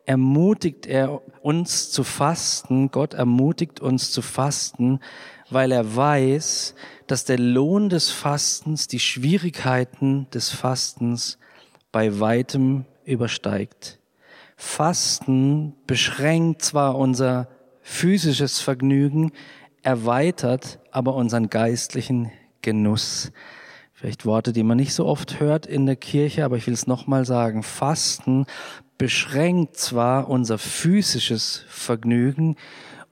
ermutigt 0.10 0.88
er 0.88 1.22
uns 1.44 1.92
zu 1.92 2.04
fasten. 2.04 2.90
Gott 2.90 3.14
ermutigt 3.14 3.80
uns 3.80 4.12
zu 4.12 4.24
fasten, 4.24 5.00
weil 5.50 5.72
er 5.72 5.96
weiß, 5.96 6.76
dass 7.08 7.26
der 7.26 7.40
Lohn 7.40 7.90
des 7.90 8.10
Fastens 8.10 8.88
die 8.88 9.00
Schwierigkeiten 9.00 10.28
des 10.32 10.50
Fastens 10.50 11.40
bei 11.92 12.20
weitem 12.20 12.86
übersteigt. 13.04 14.00
Fasten 14.56 15.74
beschränkt 15.88 16.62
zwar 16.62 16.98
unser 16.98 17.48
physisches 17.82 18.60
Vergnügen, 18.60 19.32
erweitert 19.82 20.80
aber 20.92 21.16
unseren 21.16 21.50
geistlichen 21.50 22.32
Genuss. 22.62 23.32
Vielleicht 23.94 24.26
Worte, 24.26 24.54
die 24.54 24.64
man 24.64 24.78
nicht 24.78 24.94
so 24.94 25.06
oft 25.06 25.40
hört 25.40 25.66
in 25.66 25.86
der 25.86 25.96
Kirche, 25.96 26.46
aber 26.46 26.58
ich 26.58 26.68
will 26.68 26.74
es 26.74 26.88
nochmal 26.88 27.26
sagen. 27.26 27.64
Fasten 27.64 28.46
beschränkt 28.98 29.78
zwar 29.78 30.30
unser 30.30 30.58
physisches 30.58 31.64
Vergnügen, 31.68 32.56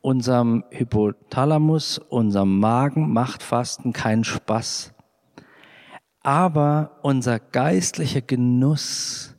unserem 0.07 0.63
Hypothalamus, 0.69 1.97
unserem 1.97 2.61
Magen 2.61 3.11
macht 3.11 3.43
Fasten 3.43 3.91
keinen 3.91 4.23
Spaß. 4.23 4.93
Aber 6.21 6.99
unser 7.01 7.39
geistlicher 7.39 8.21
Genuss 8.21 9.35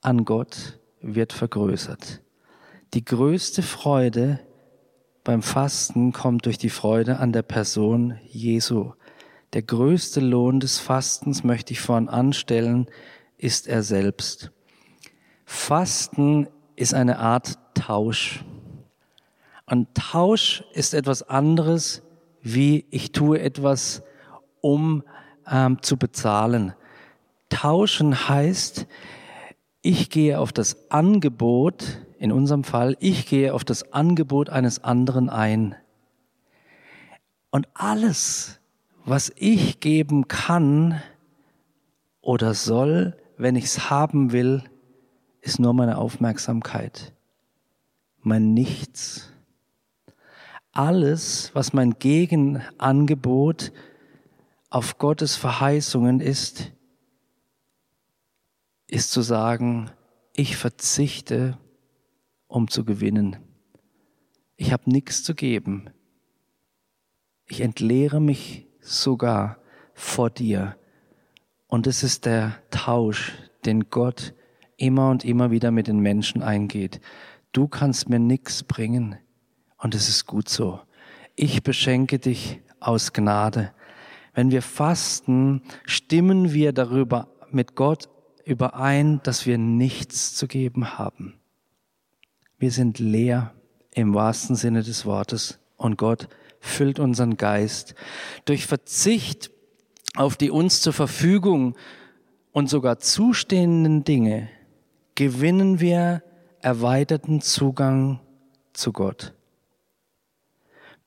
an 0.00 0.24
Gott 0.24 0.80
wird 1.00 1.32
vergrößert. 1.32 2.20
Die 2.94 3.04
größte 3.04 3.62
Freude 3.62 4.40
beim 5.22 5.42
Fasten 5.42 6.12
kommt 6.12 6.46
durch 6.46 6.58
die 6.58 6.68
Freude 6.68 7.20
an 7.20 7.30
der 7.30 7.42
Person 7.42 8.18
Jesu. 8.26 8.94
Der 9.52 9.62
größte 9.62 10.18
Lohn 10.18 10.58
des 10.58 10.80
Fastens, 10.80 11.44
möchte 11.44 11.72
ich 11.72 11.80
vorn 11.80 12.08
anstellen, 12.08 12.88
ist 13.36 13.68
er 13.68 13.84
selbst. 13.84 14.50
Fasten 15.44 16.48
ist 16.74 16.92
eine 16.92 17.20
Art 17.20 17.56
Tausch. 17.74 18.44
Und 19.68 19.94
Tausch 19.94 20.64
ist 20.72 20.94
etwas 20.94 21.22
anderes, 21.22 22.02
wie 22.40 22.86
ich 22.90 23.12
tue 23.12 23.38
etwas, 23.38 24.02
um 24.62 25.02
ähm, 25.46 25.82
zu 25.82 25.98
bezahlen. 25.98 26.72
Tauschen 27.50 28.28
heißt, 28.28 28.86
ich 29.82 30.08
gehe 30.10 30.40
auf 30.40 30.52
das 30.52 30.90
Angebot, 30.90 31.98
in 32.18 32.32
unserem 32.32 32.64
Fall, 32.64 32.96
ich 33.00 33.26
gehe 33.26 33.52
auf 33.52 33.64
das 33.64 33.92
Angebot 33.92 34.48
eines 34.48 34.82
anderen 34.82 35.28
ein. 35.28 35.74
Und 37.50 37.68
alles, 37.74 38.60
was 39.04 39.32
ich 39.36 39.80
geben 39.80 40.28
kann 40.28 41.02
oder 42.20 42.54
soll, 42.54 43.16
wenn 43.36 43.54
ich 43.54 43.64
es 43.64 43.90
haben 43.90 44.32
will, 44.32 44.64
ist 45.42 45.60
nur 45.60 45.74
meine 45.74 45.98
Aufmerksamkeit, 45.98 47.12
mein 48.22 48.54
Nichts. 48.54 49.32
Alles, 50.78 51.50
was 51.54 51.72
mein 51.72 51.98
Gegenangebot 51.98 53.72
auf 54.70 54.96
Gottes 54.98 55.34
Verheißungen 55.34 56.20
ist, 56.20 56.70
ist 58.86 59.10
zu 59.10 59.22
sagen, 59.22 59.90
ich 60.34 60.56
verzichte, 60.56 61.58
um 62.46 62.68
zu 62.68 62.84
gewinnen. 62.84 63.38
Ich 64.54 64.72
habe 64.72 64.88
nichts 64.88 65.24
zu 65.24 65.34
geben. 65.34 65.90
Ich 67.48 67.60
entleere 67.60 68.20
mich 68.20 68.68
sogar 68.80 69.58
vor 69.94 70.30
dir. 70.30 70.76
Und 71.66 71.88
es 71.88 72.04
ist 72.04 72.24
der 72.24 72.54
Tausch, 72.70 73.32
den 73.64 73.90
Gott 73.90 74.32
immer 74.76 75.10
und 75.10 75.24
immer 75.24 75.50
wieder 75.50 75.72
mit 75.72 75.88
den 75.88 75.98
Menschen 75.98 76.40
eingeht. 76.40 77.00
Du 77.50 77.66
kannst 77.66 78.08
mir 78.08 78.20
nichts 78.20 78.62
bringen 78.62 79.18
und 79.78 79.94
es 79.94 80.08
ist 80.08 80.26
gut 80.26 80.48
so. 80.48 80.80
Ich 81.34 81.62
beschenke 81.62 82.18
dich 82.18 82.60
aus 82.80 83.12
Gnade. 83.12 83.72
Wenn 84.34 84.50
wir 84.50 84.62
fasten, 84.62 85.62
stimmen 85.84 86.52
wir 86.52 86.72
darüber 86.72 87.28
mit 87.50 87.74
Gott 87.74 88.08
überein, 88.44 89.20
dass 89.22 89.46
wir 89.46 89.58
nichts 89.58 90.34
zu 90.34 90.46
geben 90.46 90.98
haben. 90.98 91.38
Wir 92.58 92.70
sind 92.70 92.98
leer 92.98 93.54
im 93.92 94.14
wahrsten 94.14 94.56
Sinne 94.56 94.82
des 94.82 95.06
Wortes 95.06 95.58
und 95.76 95.96
Gott 95.96 96.28
füllt 96.60 96.98
unseren 96.98 97.36
Geist. 97.36 97.94
Durch 98.44 98.66
Verzicht 98.66 99.50
auf 100.16 100.36
die 100.36 100.50
uns 100.50 100.80
zur 100.80 100.92
Verfügung 100.92 101.76
und 102.52 102.68
sogar 102.68 102.98
zustehenden 102.98 104.04
Dinge 104.04 104.48
gewinnen 105.14 105.80
wir 105.80 106.22
erweiterten 106.60 107.40
Zugang 107.40 108.20
zu 108.72 108.92
Gott. 108.92 109.34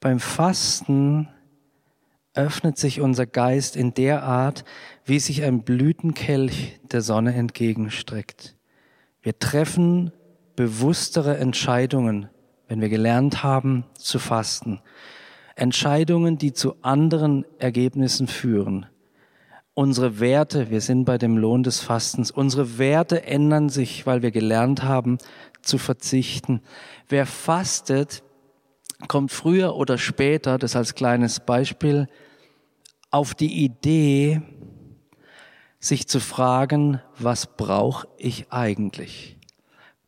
Beim 0.01 0.19
Fasten 0.19 1.29
öffnet 2.33 2.79
sich 2.79 3.01
unser 3.01 3.27
Geist 3.27 3.75
in 3.75 3.93
der 3.93 4.23
Art, 4.23 4.65
wie 5.05 5.19
sich 5.19 5.43
ein 5.43 5.61
Blütenkelch 5.61 6.79
der 6.91 7.01
Sonne 7.01 7.35
entgegenstreckt. 7.35 8.57
Wir 9.21 9.37
treffen 9.37 10.11
bewusstere 10.55 11.37
Entscheidungen, 11.37 12.29
wenn 12.67 12.81
wir 12.81 12.89
gelernt 12.89 13.43
haben 13.43 13.85
zu 13.93 14.17
fasten. 14.17 14.81
Entscheidungen, 15.55 16.39
die 16.39 16.53
zu 16.53 16.81
anderen 16.81 17.45
Ergebnissen 17.59 18.25
führen. 18.25 18.87
Unsere 19.75 20.19
Werte, 20.19 20.71
wir 20.71 20.81
sind 20.81 21.05
bei 21.05 21.19
dem 21.19 21.37
Lohn 21.37 21.61
des 21.61 21.79
Fastens, 21.79 22.31
unsere 22.31 22.79
Werte 22.79 23.23
ändern 23.27 23.69
sich, 23.69 24.07
weil 24.07 24.23
wir 24.23 24.31
gelernt 24.31 24.81
haben 24.81 25.19
zu 25.61 25.77
verzichten. 25.77 26.61
Wer 27.07 27.27
fastet, 27.27 28.23
kommt 29.07 29.31
früher 29.31 29.75
oder 29.75 29.97
später, 29.97 30.57
das 30.57 30.75
als 30.75 30.95
kleines 30.95 31.39
Beispiel, 31.39 32.07
auf 33.09 33.35
die 33.35 33.63
Idee, 33.63 34.41
sich 35.79 36.07
zu 36.07 36.19
fragen, 36.19 37.01
was 37.17 37.57
brauche 37.57 38.07
ich 38.17 38.51
eigentlich? 38.51 39.37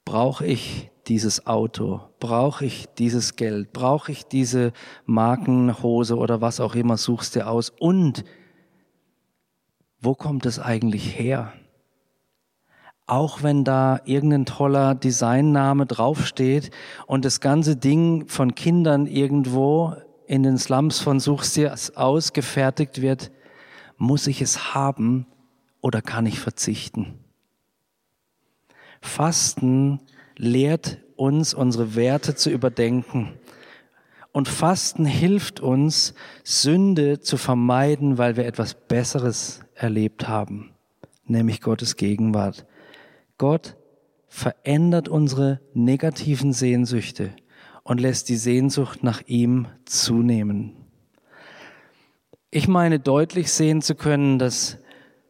Brauche 0.06 0.46
ich 0.46 0.91
dieses 1.08 1.48
Auto? 1.48 2.02
Brauche 2.20 2.66
ich 2.66 2.86
dieses 2.98 3.36
Geld? 3.36 3.74
Brauche 3.74 4.12
ich 4.12 4.26
diese 4.26 4.72
Markenhose 5.06 6.16
oder 6.16 6.41
was 6.41 6.60
auch 6.60 6.76
immer 6.76 6.98
suchst 6.98 7.36
du 7.36 7.46
aus? 7.46 7.72
Und 7.72 8.24
wo 10.00 10.14
kommt 10.14 10.46
es 10.46 10.60
eigentlich 10.60 11.18
her? 11.18 11.54
Auch 13.06 13.43
wenn 13.43 13.64
da 13.64 13.99
irgendein 14.06 14.45
toller 14.45 14.95
Designname 14.95 15.86
draufsteht 15.86 16.72
und 17.06 17.26
das 17.26 17.41
ganze 17.41 17.76
Ding 17.76 18.28
von 18.28 18.56
Kindern 18.56 19.08
irgendwo 19.08 19.95
in 20.26 20.43
den 20.43 20.58
Slums 20.58 20.99
von 20.99 21.20
Suchstiers 21.20 21.97
ausgefertigt 21.97 23.01
wird, 23.01 23.32
muss 23.97 24.28
ich 24.28 24.41
es 24.41 24.74
haben 24.74 25.28
oder 25.82 26.01
kann 26.01 26.26
ich 26.26 26.39
verzichten? 26.39 27.20
Fasten 29.01 29.99
lehrt 30.38 30.99
uns, 31.18 31.54
unsere 31.54 31.95
Werte 31.95 32.36
zu 32.36 32.49
überdenken. 32.49 33.34
Und 34.32 34.47
Fasten 34.47 35.06
hilft 35.06 35.60
uns, 35.60 36.16
Sünde 36.43 37.20
zu 37.20 37.38
vermeiden, 37.38 38.18
weil 38.18 38.36
wir 38.38 38.45
etwas 38.45 38.74
Besseres 38.74 39.60
erlebt 39.76 40.28
haben, 40.28 40.72
nämlich 41.26 41.62
Gottes 41.62 41.97
Gegenwart. 41.97 42.66
Gott 43.38 43.76
verändert 44.28 45.08
unsere 45.08 45.60
negativen 45.74 46.54
Sehnsüchte 46.54 47.32
und 47.84 48.00
lässt 48.00 48.30
die 48.30 48.38
Sehnsucht 48.38 49.04
nach 49.04 49.22
ihm 49.28 49.68
zunehmen. 49.86 50.76
Ich 52.50 52.68
meine 52.68 53.00
deutlich 53.00 53.52
sehen 53.52 53.82
zu 53.82 53.96
können, 53.96 54.40
dass 54.40 54.78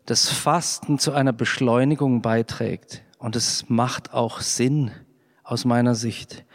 das 0.06 0.30
Fasten 0.30 1.00
zu 1.00 1.14
einer 1.14 1.34
Beschleunigung 1.34 2.22
beiträgt. 2.22 3.04
Und 3.18 3.36
es 3.36 3.70
macht 3.70 4.14
auch 4.14 4.42
Sinn 4.42 4.92
aus 5.44 5.66
meiner 5.66 5.96
Sicht. 5.96 6.46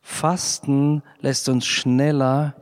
Fasten 0.00 1.02
lässt 1.20 1.48
uns 1.48 1.66
schneller 1.66 2.54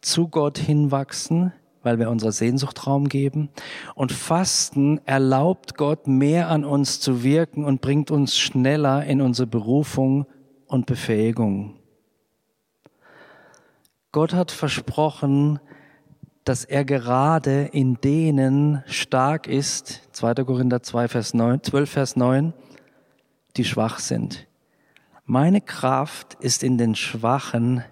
zu 0.00 0.28
Gott 0.28 0.58
hinwachsen, 0.58 1.52
weil 1.86 2.00
wir 2.00 2.10
unserer 2.10 2.32
Sehnsucht 2.32 2.86
Raum 2.86 3.08
geben. 3.08 3.48
Und 3.94 4.10
Fasten 4.10 5.00
erlaubt 5.06 5.76
Gott 5.76 6.08
mehr 6.08 6.48
an 6.48 6.64
uns 6.64 6.98
zu 6.98 7.22
wirken 7.22 7.64
und 7.64 7.80
bringt 7.80 8.10
uns 8.10 8.36
schneller 8.36 9.04
in 9.04 9.22
unsere 9.22 9.46
Berufung 9.46 10.26
und 10.66 10.86
Befähigung. 10.86 11.76
Gott 14.10 14.34
hat 14.34 14.50
versprochen, 14.50 15.60
dass 16.42 16.64
er 16.64 16.84
gerade 16.84 17.66
in 17.66 18.00
denen 18.00 18.82
stark 18.86 19.46
ist, 19.46 20.08
2. 20.12 20.34
Korinther 20.44 20.82
2, 20.82 21.06
Vers 21.06 21.34
9, 21.34 21.62
12, 21.62 21.90
Vers 21.90 22.16
9, 22.16 22.52
die 23.56 23.64
schwach 23.64 24.00
sind. 24.00 24.48
Meine 25.24 25.60
Kraft 25.60 26.34
ist 26.40 26.64
in 26.64 26.78
den 26.78 26.96
Schwachen 26.96 27.84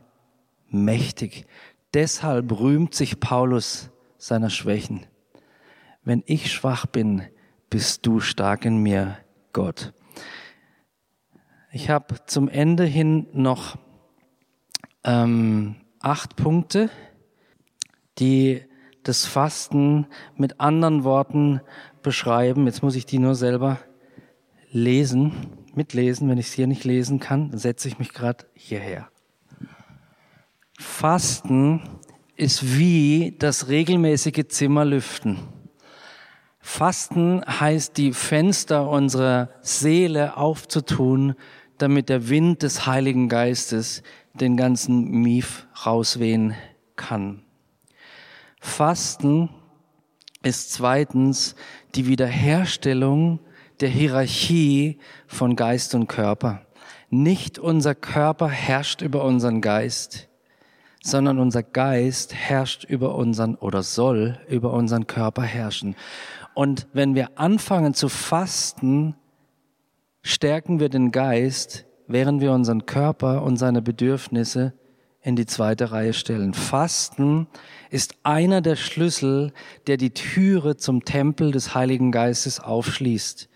mächtig. 0.68 1.46
Deshalb 1.94 2.58
rühmt 2.58 2.92
sich 2.92 3.20
Paulus 3.20 3.90
seiner 4.18 4.50
Schwächen. 4.50 5.06
Wenn 6.02 6.24
ich 6.26 6.52
schwach 6.52 6.86
bin, 6.86 7.22
bist 7.70 8.04
du 8.04 8.18
stark 8.18 8.64
in 8.64 8.78
mir, 8.78 9.16
Gott. 9.52 9.92
Ich 11.70 11.90
habe 11.90 12.16
zum 12.26 12.48
Ende 12.48 12.84
hin 12.84 13.28
noch 13.32 13.76
ähm, 15.04 15.76
acht 16.00 16.34
Punkte, 16.34 16.90
die 18.18 18.62
das 19.04 19.24
Fasten 19.24 20.06
mit 20.36 20.58
anderen 20.58 21.04
Worten 21.04 21.60
beschreiben. 22.02 22.66
Jetzt 22.66 22.82
muss 22.82 22.96
ich 22.96 23.06
die 23.06 23.20
nur 23.20 23.36
selber 23.36 23.78
lesen, 24.70 25.32
mitlesen. 25.74 26.28
Wenn 26.28 26.38
ich 26.38 26.46
es 26.46 26.52
hier 26.52 26.66
nicht 26.66 26.84
lesen 26.84 27.20
kann, 27.20 27.56
setze 27.56 27.86
ich 27.86 28.00
mich 28.00 28.12
gerade 28.12 28.46
hierher. 28.54 29.08
Fasten 30.78 31.82
ist 32.36 32.76
wie 32.76 33.36
das 33.38 33.68
regelmäßige 33.68 34.48
Zimmerlüften. 34.48 35.38
Fasten 36.60 37.42
heißt, 37.46 37.96
die 37.96 38.12
Fenster 38.12 38.88
unserer 38.88 39.50
Seele 39.60 40.36
aufzutun, 40.36 41.34
damit 41.78 42.08
der 42.08 42.28
Wind 42.28 42.62
des 42.62 42.86
Heiligen 42.86 43.28
Geistes 43.28 44.02
den 44.32 44.56
ganzen 44.56 45.10
Mief 45.10 45.66
rauswehen 45.84 46.54
kann. 46.96 47.42
Fasten 48.60 49.50
ist 50.42 50.72
zweitens 50.72 51.54
die 51.94 52.06
Wiederherstellung 52.06 53.40
der 53.80 53.88
Hierarchie 53.88 54.98
von 55.26 55.56
Geist 55.56 55.94
und 55.94 56.08
Körper. 56.08 56.66
Nicht 57.10 57.58
unser 57.58 57.94
Körper 57.94 58.48
herrscht 58.48 59.02
über 59.02 59.24
unseren 59.24 59.60
Geist, 59.60 60.28
sondern 61.04 61.38
unser 61.38 61.62
Geist 61.62 62.34
herrscht 62.34 62.84
über 62.84 63.14
unseren 63.14 63.56
oder 63.56 63.82
soll 63.82 64.38
über 64.48 64.72
unseren 64.72 65.06
Körper 65.06 65.42
herrschen. 65.42 65.96
Und 66.54 66.86
wenn 66.94 67.14
wir 67.14 67.38
anfangen 67.38 67.92
zu 67.92 68.08
fasten, 68.08 69.14
stärken 70.22 70.80
wir 70.80 70.88
den 70.88 71.12
Geist, 71.12 71.84
während 72.06 72.40
wir 72.40 72.52
unseren 72.52 72.86
Körper 72.86 73.42
und 73.42 73.58
seine 73.58 73.82
Bedürfnisse 73.82 74.72
in 75.20 75.36
die 75.36 75.44
zweite 75.44 75.92
Reihe 75.92 76.14
stellen. 76.14 76.54
Fasten 76.54 77.48
ist 77.90 78.14
einer 78.22 78.62
der 78.62 78.76
Schlüssel, 78.76 79.52
der 79.86 79.98
die 79.98 80.14
Türe 80.14 80.78
zum 80.78 81.04
Tempel 81.04 81.52
des 81.52 81.74
Heiligen 81.74 82.12
Geistes 82.12 82.60
aufschließt. 82.60 83.50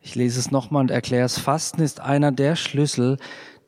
Ich 0.00 0.14
lese 0.14 0.38
es 0.38 0.52
nochmal 0.52 0.82
und 0.82 0.92
erkläre 0.92 1.26
es. 1.26 1.40
Fasten 1.40 1.82
ist 1.82 2.00
einer 2.00 2.30
der 2.30 2.54
Schlüssel, 2.54 3.16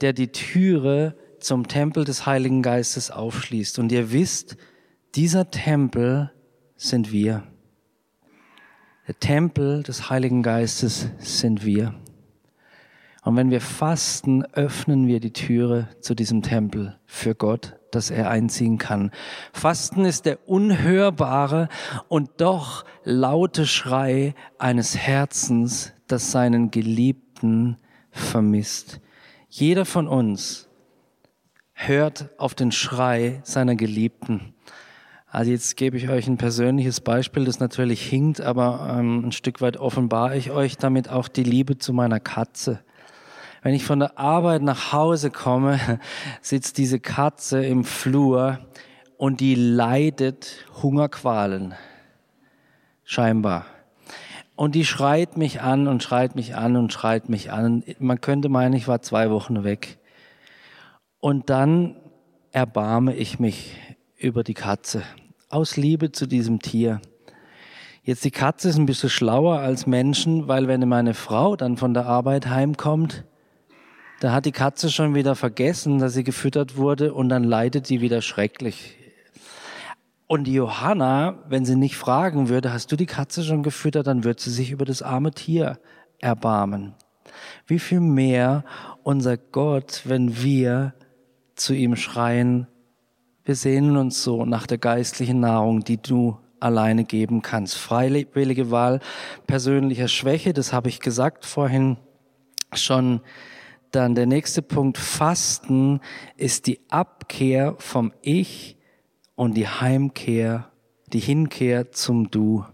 der 0.00 0.12
die 0.12 0.28
Türe 0.28 1.16
zum 1.44 1.68
Tempel 1.68 2.04
des 2.04 2.26
Heiligen 2.26 2.62
Geistes 2.62 3.10
aufschließt. 3.10 3.78
Und 3.78 3.92
ihr 3.92 4.12
wisst, 4.12 4.56
dieser 5.14 5.50
Tempel 5.50 6.32
sind 6.76 7.12
wir. 7.12 7.44
Der 9.06 9.18
Tempel 9.18 9.82
des 9.82 10.10
Heiligen 10.10 10.42
Geistes 10.42 11.08
sind 11.18 11.64
wir. 11.64 11.94
Und 13.24 13.36
wenn 13.36 13.50
wir 13.50 13.60
fasten, 13.60 14.44
öffnen 14.44 15.06
wir 15.06 15.20
die 15.20 15.32
Türe 15.32 15.88
zu 16.00 16.14
diesem 16.14 16.42
Tempel 16.42 16.98
für 17.06 17.34
Gott, 17.34 17.76
dass 17.92 18.10
er 18.10 18.30
einziehen 18.30 18.78
kann. 18.78 19.12
Fasten 19.52 20.04
ist 20.04 20.26
der 20.26 20.48
unhörbare 20.48 21.68
und 22.08 22.30
doch 22.38 22.84
laute 23.04 23.66
Schrei 23.66 24.34
eines 24.58 24.96
Herzens, 24.96 25.92
das 26.08 26.32
seinen 26.32 26.70
Geliebten 26.72 27.76
vermisst. 28.10 29.00
Jeder 29.48 29.84
von 29.84 30.08
uns 30.08 30.68
hört 31.86 32.28
auf 32.38 32.54
den 32.54 32.72
Schrei 32.72 33.40
seiner 33.44 33.74
Geliebten. 33.74 34.54
Also 35.30 35.50
jetzt 35.50 35.76
gebe 35.76 35.96
ich 35.96 36.10
euch 36.10 36.26
ein 36.26 36.36
persönliches 36.36 37.00
Beispiel, 37.00 37.46
das 37.46 37.58
natürlich 37.58 38.02
hinkt, 38.02 38.42
aber 38.42 38.96
ähm, 38.98 39.28
ein 39.28 39.32
Stück 39.32 39.62
weit 39.62 39.78
offenbare 39.78 40.36
ich 40.36 40.50
euch 40.50 40.76
damit 40.76 41.08
auch 41.08 41.28
die 41.28 41.42
Liebe 41.42 41.78
zu 41.78 41.94
meiner 41.94 42.20
Katze. 42.20 42.80
Wenn 43.62 43.74
ich 43.74 43.84
von 43.84 44.00
der 44.00 44.18
Arbeit 44.18 44.60
nach 44.62 44.92
Hause 44.92 45.30
komme, 45.30 45.80
sitzt 46.42 46.76
diese 46.76 47.00
Katze 47.00 47.64
im 47.64 47.84
Flur 47.84 48.58
und 49.16 49.40
die 49.40 49.54
leidet 49.54 50.66
Hungerqualen. 50.82 51.74
Scheinbar. 53.04 53.66
Und 54.54 54.74
die 54.74 54.84
schreit 54.84 55.36
mich 55.36 55.62
an 55.62 55.88
und 55.88 56.02
schreit 56.02 56.36
mich 56.36 56.56
an 56.56 56.76
und 56.76 56.92
schreit 56.92 57.28
mich 57.28 57.50
an. 57.52 57.84
Man 57.98 58.20
könnte 58.20 58.48
meinen, 58.48 58.74
ich 58.74 58.86
war 58.86 59.00
zwei 59.00 59.30
Wochen 59.30 59.64
weg. 59.64 59.98
Und 61.22 61.50
dann 61.50 61.94
erbarme 62.50 63.14
ich 63.14 63.38
mich 63.38 63.76
über 64.18 64.42
die 64.42 64.54
Katze 64.54 65.04
aus 65.50 65.76
Liebe 65.76 66.10
zu 66.10 66.26
diesem 66.26 66.58
Tier. 66.58 67.00
Jetzt 68.02 68.24
die 68.24 68.32
Katze 68.32 68.70
ist 68.70 68.76
ein 68.76 68.86
bisschen 68.86 69.08
schlauer 69.08 69.60
als 69.60 69.86
Menschen, 69.86 70.48
weil 70.48 70.66
wenn 70.66 70.88
meine 70.88 71.14
Frau 71.14 71.54
dann 71.54 71.76
von 71.76 71.94
der 71.94 72.06
Arbeit 72.06 72.48
heimkommt, 72.48 73.22
da 74.18 74.32
hat 74.32 74.46
die 74.46 74.52
Katze 74.52 74.90
schon 74.90 75.14
wieder 75.14 75.36
vergessen, 75.36 76.00
dass 76.00 76.14
sie 76.14 76.24
gefüttert 76.24 76.76
wurde 76.76 77.14
und 77.14 77.28
dann 77.28 77.44
leidet 77.44 77.86
sie 77.86 78.00
wieder 78.00 78.20
schrecklich. 78.20 78.96
Und 80.26 80.48
die 80.48 80.54
Johanna, 80.54 81.38
wenn 81.48 81.64
sie 81.64 81.76
nicht 81.76 81.96
fragen 81.96 82.48
würde, 82.48 82.72
hast 82.72 82.90
du 82.90 82.96
die 82.96 83.06
Katze 83.06 83.44
schon 83.44 83.62
gefüttert, 83.62 84.08
dann 84.08 84.24
wird 84.24 84.40
sie 84.40 84.50
sich 84.50 84.72
über 84.72 84.84
das 84.84 85.02
arme 85.02 85.30
Tier 85.30 85.78
erbarmen. 86.18 86.94
Wie 87.68 87.78
viel 87.78 88.00
mehr 88.00 88.64
unser 89.04 89.36
Gott, 89.36 90.02
wenn 90.04 90.42
wir 90.42 90.94
zu 91.62 91.74
ihm 91.74 91.96
schreien, 91.96 92.66
wir 93.44 93.54
sehnen 93.54 93.96
uns 93.96 94.22
so 94.22 94.44
nach 94.44 94.66
der 94.66 94.78
geistlichen 94.78 95.40
Nahrung, 95.40 95.82
die 95.84 96.00
du 96.00 96.38
alleine 96.60 97.04
geben 97.04 97.42
kannst. 97.42 97.76
Freiwillige 97.76 98.70
Wahl 98.70 99.00
persönlicher 99.46 100.08
Schwäche, 100.08 100.52
das 100.52 100.72
habe 100.72 100.88
ich 100.88 101.00
gesagt 101.00 101.44
vorhin 101.44 101.96
schon. 102.72 103.20
Dann 103.90 104.14
der 104.14 104.26
nächste 104.26 104.62
Punkt, 104.62 104.96
Fasten 104.96 106.00
ist 106.36 106.66
die 106.66 106.80
Abkehr 106.88 107.74
vom 107.78 108.12
Ich 108.22 108.78
und 109.34 109.54
die 109.54 109.68
Heimkehr, 109.68 110.70
die 111.12 111.18
Hinkehr 111.18 111.92
zum 111.92 112.30
Du. 112.30 112.64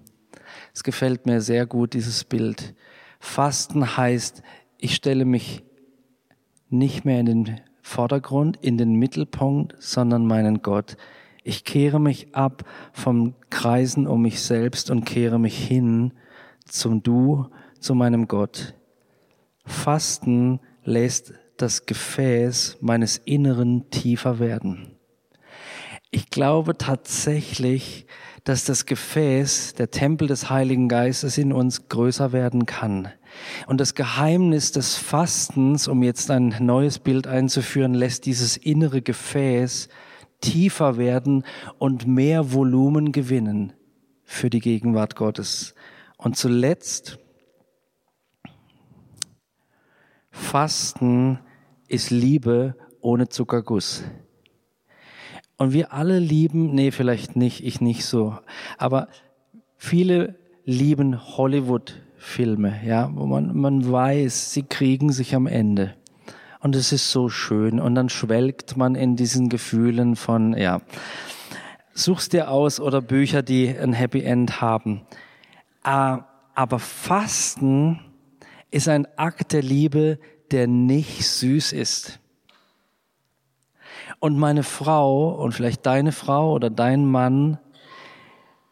Es 0.75 0.85
gefällt 0.85 1.27
mir 1.27 1.41
sehr 1.41 1.67
gut, 1.67 1.95
dieses 1.95 2.25
Bild. 2.25 2.75
Fasten 3.19 3.97
heißt, 3.97 4.43
ich 4.77 4.95
stelle 4.95 5.25
mich 5.25 5.65
nicht 6.69 7.05
mehr 7.05 7.21
in 7.21 7.27
den 7.27 7.61
Vordergrund, 7.89 8.59
in 8.61 8.77
den 8.77 8.95
Mittelpunkt, 8.95 9.75
sondern 9.79 10.27
meinen 10.27 10.61
Gott. 10.61 10.97
Ich 11.43 11.65
kehre 11.65 11.99
mich 11.99 12.35
ab 12.35 12.65
vom 12.93 13.35
Kreisen 13.49 14.07
um 14.07 14.23
mich 14.23 14.43
selbst 14.43 14.91
und 14.91 15.05
kehre 15.05 15.41
mich 15.41 15.57
hin 15.57 16.13
zum 16.67 17.03
Du, 17.03 17.47
zu 17.81 17.95
meinem 17.95 18.29
Gott. 18.29 18.75
Fasten 19.65 20.61
lässt 20.85 21.33
das 21.57 21.87
Gefäß 21.87 22.77
meines 22.81 23.17
Inneren 23.17 23.89
tiefer 23.91 24.39
werden. 24.39 24.97
Ich 26.11 26.29
glaube 26.29 26.77
tatsächlich, 26.77 28.07
dass 28.49 28.65
das 28.65 28.87
Gefäß, 28.87 29.75
der 29.75 29.91
Tempel 29.91 30.27
des 30.27 30.49
Heiligen 30.49 30.89
Geistes 30.89 31.37
in 31.37 31.53
uns 31.53 31.91
größer 31.91 32.33
werden 32.33 32.65
kann. 32.65 33.13
Und 33.67 33.79
das 33.79 33.95
Geheimnis 33.95 34.73
des 34.73 34.97
Fastens, 34.97 35.87
um 35.87 36.03
jetzt 36.03 36.31
ein 36.31 36.55
neues 36.59 36.99
Bild 36.99 37.27
einzuführen, 37.27 37.93
lässt 37.93 38.25
dieses 38.25 38.57
innere 38.57 39.03
Gefäß 39.03 39.91
tiefer 40.41 40.97
werden 40.97 41.45
und 41.79 42.07
mehr 42.07 42.55
Volumen 42.55 43.13
gewinnen 43.13 43.75
für 44.25 44.49
die 44.49 44.61
Gegenwart 44.61 45.15
Gottes. 45.15 45.75
Und 46.17 46.39
zuletzt, 46.39 47.19
Fasten 50.31 51.39
ist 51.87 52.09
Liebe 52.09 52.77
ohne 53.03 53.29
Zuckerguss. 53.29 54.05
Und 55.59 55.73
wir 55.73 55.93
alle 55.93 56.19
lieben, 56.21 56.75
nee, 56.75 56.93
vielleicht 56.93 57.37
nicht, 57.37 57.65
ich 57.65 57.81
nicht 57.81 58.05
so, 58.05 58.39
aber 58.79 59.09
viele 59.77 60.37
lieben 60.65 61.37
Hollywood-Filme, 61.37 62.81
ja, 62.87 63.11
wo 63.15 63.27
man, 63.27 63.57
man 63.57 63.91
weiß, 63.91 64.53
sie 64.53 64.63
kriegen 64.63 65.13
sich 65.13 65.35
am 65.35 65.47
Ende. 65.47 65.95
Und 66.61 66.77
es 66.77 66.93
ist 66.93 67.11
so 67.11 67.29
schön. 67.29 67.81
Und 67.81 67.95
dann 67.95 68.09
schwelgt 68.09 68.77
man 68.77 68.95
in 68.95 69.17
diesen 69.17 69.49
Gefühlen 69.49 70.17
von, 70.17 70.57
ja, 70.57 70.81
suchst 71.93 72.33
dir 72.33 72.51
aus 72.51 72.81
oder 72.81 73.01
Bücher, 73.01 73.43
die 73.43 73.69
ein 73.69 73.93
Happy 73.93 74.23
End 74.23 74.61
haben. 74.61 75.03
Ah, 75.83 76.25
aber 76.55 76.79
Fasten 76.79 78.01
ist 78.71 78.89
ein 78.89 79.07
Akt 79.17 79.53
der 79.53 79.63
Liebe, 79.63 80.19
der 80.51 80.67
nicht 80.67 81.25
süß 81.25 81.73
ist. 81.73 82.21
Und 84.21 84.37
meine 84.39 84.63
Frau 84.63 85.31
und 85.31 85.53
vielleicht 85.53 85.87
deine 85.87 86.13
Frau 86.13 86.53
oder 86.53 86.71
dein 86.71 87.05
Mann 87.07 87.59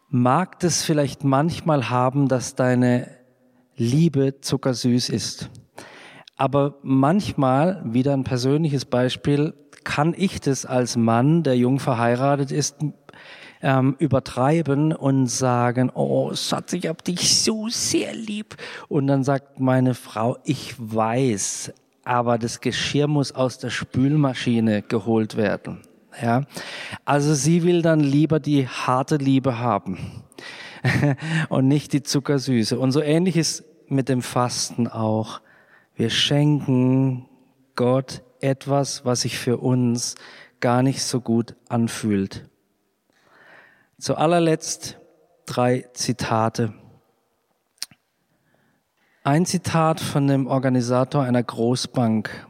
mag 0.09 0.63
es 0.63 0.83
vielleicht 0.83 1.23
manchmal 1.23 1.89
haben, 1.89 2.27
dass 2.27 2.55
deine 2.55 3.09
Liebe 3.75 4.41
zuckersüß 4.41 5.09
ist. 5.09 5.49
Aber 6.35 6.75
manchmal, 6.83 7.81
wieder 7.85 8.13
ein 8.13 8.23
persönliches 8.23 8.85
Beispiel, 8.85 9.53
kann 9.83 10.13
ich 10.17 10.41
das 10.41 10.65
als 10.65 10.97
Mann, 10.97 11.43
der 11.43 11.57
jung 11.57 11.79
verheiratet 11.79 12.51
ist, 12.51 12.75
ähm, 13.61 13.95
übertreiben 13.99 14.93
und 14.93 15.27
sagen, 15.27 15.89
oh 15.93 16.33
Schatz, 16.35 16.73
ich 16.73 16.87
hab 16.87 17.03
dich 17.03 17.41
so 17.41 17.69
sehr 17.69 18.13
lieb. 18.13 18.55
Und 18.87 19.07
dann 19.07 19.23
sagt 19.23 19.59
meine 19.59 19.93
Frau, 19.93 20.37
ich 20.43 20.75
weiß, 20.77 21.73
aber 22.07 22.37
das 22.37 22.61
Geschirr 22.61 23.07
muss 23.07 23.33
aus 23.33 23.59
der 23.59 23.69
Spülmaschine 23.69 24.81
geholt 24.81 25.35
werden. 25.35 25.81
Ja, 26.21 26.45
also 27.05 27.33
sie 27.33 27.63
will 27.63 27.81
dann 27.81 27.99
lieber 27.99 28.39
die 28.39 28.67
harte 28.67 29.17
Liebe 29.17 29.59
haben 29.59 30.23
und 31.49 31.67
nicht 31.67 31.93
die 31.93 32.03
Zuckersüße. 32.03 32.79
Und 32.79 32.91
so 32.91 33.01
ähnlich 33.01 33.35
ist 33.35 33.65
mit 33.87 34.09
dem 34.09 34.21
Fasten 34.21 34.87
auch. 34.87 35.41
Wir 35.95 36.09
schenken 36.09 37.27
Gott 37.75 38.23
etwas, 38.39 39.03
was 39.03 39.21
sich 39.21 39.37
für 39.37 39.57
uns 39.57 40.15
gar 40.59 40.83
nicht 40.83 41.03
so 41.03 41.19
gut 41.19 41.55
anfühlt. 41.67 42.49
Zu 43.99 44.15
allerletzt 44.15 44.97
drei 45.45 45.85
Zitate. 45.93 46.73
Ein 49.27 49.45
Zitat 49.45 49.99
von 49.99 50.25
dem 50.27 50.47
Organisator 50.47 51.23
einer 51.23 51.43
Großbank, 51.43 52.47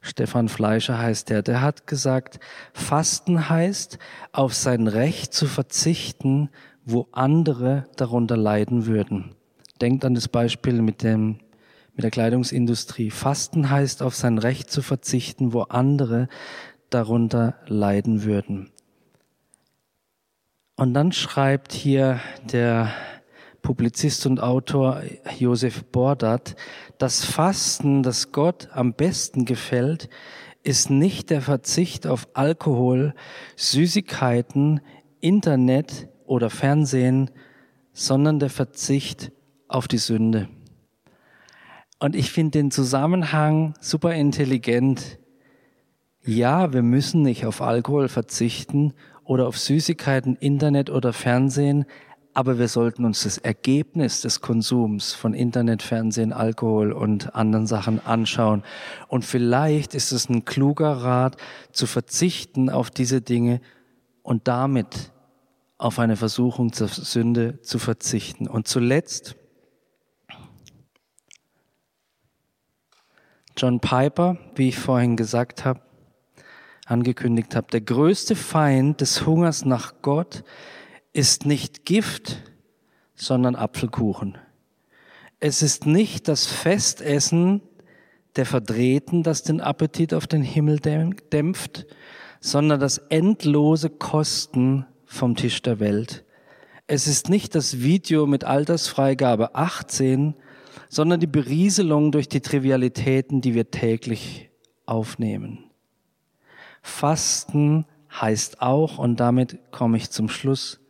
Stefan 0.00 0.48
Fleischer 0.48 0.98
heißt 0.98 1.30
der, 1.30 1.42
der 1.42 1.62
hat 1.62 1.86
gesagt, 1.86 2.40
Fasten 2.72 3.48
heißt, 3.48 4.00
auf 4.32 4.54
sein 4.54 4.88
Recht 4.88 5.32
zu 5.32 5.46
verzichten, 5.46 6.50
wo 6.84 7.06
andere 7.12 7.84
darunter 7.94 8.36
leiden 8.36 8.86
würden. 8.86 9.36
Denkt 9.80 10.04
an 10.04 10.16
das 10.16 10.26
Beispiel 10.26 10.82
mit 10.82 11.04
dem, 11.04 11.38
mit 11.94 12.02
der 12.02 12.10
Kleidungsindustrie. 12.10 13.12
Fasten 13.12 13.70
heißt, 13.70 14.02
auf 14.02 14.16
sein 14.16 14.38
Recht 14.38 14.72
zu 14.72 14.82
verzichten, 14.82 15.52
wo 15.52 15.62
andere 15.62 16.26
darunter 16.90 17.54
leiden 17.68 18.24
würden. 18.24 18.72
Und 20.74 20.92
dann 20.94 21.12
schreibt 21.12 21.72
hier 21.72 22.18
der 22.50 22.90
Publizist 23.62 24.26
und 24.26 24.40
Autor 24.40 25.02
Josef 25.38 25.84
Bordat, 25.84 26.56
das 26.98 27.24
Fasten, 27.24 28.02
das 28.02 28.32
Gott 28.32 28.68
am 28.72 28.94
besten 28.94 29.44
gefällt, 29.44 30.08
ist 30.62 30.90
nicht 30.90 31.30
der 31.30 31.40
Verzicht 31.40 32.06
auf 32.06 32.28
Alkohol, 32.34 33.14
Süßigkeiten, 33.56 34.80
Internet 35.20 36.08
oder 36.26 36.50
Fernsehen, 36.50 37.30
sondern 37.92 38.38
der 38.38 38.50
Verzicht 38.50 39.32
auf 39.66 39.88
die 39.88 39.98
Sünde. 39.98 40.48
Und 41.98 42.14
ich 42.14 42.30
finde 42.30 42.58
den 42.58 42.70
Zusammenhang 42.70 43.74
super 43.80 44.14
intelligent. 44.14 45.18
Ja, 46.24 46.72
wir 46.72 46.82
müssen 46.82 47.22
nicht 47.22 47.44
auf 47.44 47.60
Alkohol 47.60 48.08
verzichten 48.08 48.94
oder 49.24 49.48
auf 49.48 49.58
Süßigkeiten, 49.58 50.36
Internet 50.36 50.90
oder 50.90 51.12
Fernsehen, 51.12 51.86
aber 52.34 52.58
wir 52.58 52.68
sollten 52.68 53.04
uns 53.04 53.24
das 53.24 53.38
Ergebnis 53.38 54.20
des 54.20 54.40
Konsums 54.40 55.12
von 55.12 55.34
Internet, 55.34 55.82
Fernsehen, 55.82 56.32
Alkohol 56.32 56.92
und 56.92 57.34
anderen 57.34 57.66
Sachen 57.66 58.04
anschauen. 58.04 58.62
Und 59.08 59.24
vielleicht 59.24 59.94
ist 59.94 60.12
es 60.12 60.28
ein 60.28 60.44
kluger 60.44 60.92
Rat, 60.92 61.36
zu 61.72 61.86
verzichten 61.86 62.70
auf 62.70 62.90
diese 62.90 63.20
Dinge 63.20 63.60
und 64.22 64.46
damit 64.46 65.12
auf 65.78 65.98
eine 65.98 66.16
Versuchung 66.16 66.72
zur 66.72 66.88
Sünde 66.88 67.60
zu 67.62 67.78
verzichten. 67.78 68.46
Und 68.46 68.68
zuletzt, 68.68 69.36
John 73.56 73.80
Piper, 73.80 74.36
wie 74.54 74.68
ich 74.68 74.78
vorhin 74.78 75.16
gesagt 75.16 75.64
habe, 75.64 75.80
angekündigt 76.84 77.54
habe, 77.54 77.68
der 77.70 77.80
größte 77.80 78.34
Feind 78.34 79.00
des 79.00 79.26
Hungers 79.26 79.64
nach 79.64 79.94
Gott 80.02 80.42
ist 81.12 81.46
nicht 81.46 81.84
Gift, 81.84 82.38
sondern 83.14 83.56
Apfelkuchen. 83.56 84.38
Es 85.40 85.62
ist 85.62 85.86
nicht 85.86 86.28
das 86.28 86.46
Festessen 86.46 87.62
der 88.36 88.46
Verdrehten, 88.46 89.22
das 89.22 89.42
den 89.42 89.60
Appetit 89.60 90.14
auf 90.14 90.26
den 90.26 90.42
Himmel 90.42 90.80
dämpft, 90.80 91.86
sondern 92.40 92.80
das 92.80 92.98
endlose 92.98 93.90
Kosten 93.90 94.86
vom 95.04 95.34
Tisch 95.34 95.62
der 95.62 95.80
Welt. 95.80 96.24
Es 96.86 97.06
ist 97.06 97.28
nicht 97.28 97.54
das 97.54 97.80
Video 97.80 98.26
mit 98.26 98.44
Altersfreigabe 98.44 99.54
18, 99.54 100.34
sondern 100.88 101.20
die 101.20 101.26
Berieselung 101.26 102.12
durch 102.12 102.28
die 102.28 102.40
Trivialitäten, 102.40 103.40
die 103.40 103.54
wir 103.54 103.70
täglich 103.70 104.50
aufnehmen. 104.86 105.64
Fasten 106.82 107.84
heißt 108.10 108.62
auch, 108.62 108.98
und 108.98 109.20
damit 109.20 109.58
komme 109.70 109.98
ich 109.98 110.10
zum 110.10 110.28
Schluss, 110.28 110.80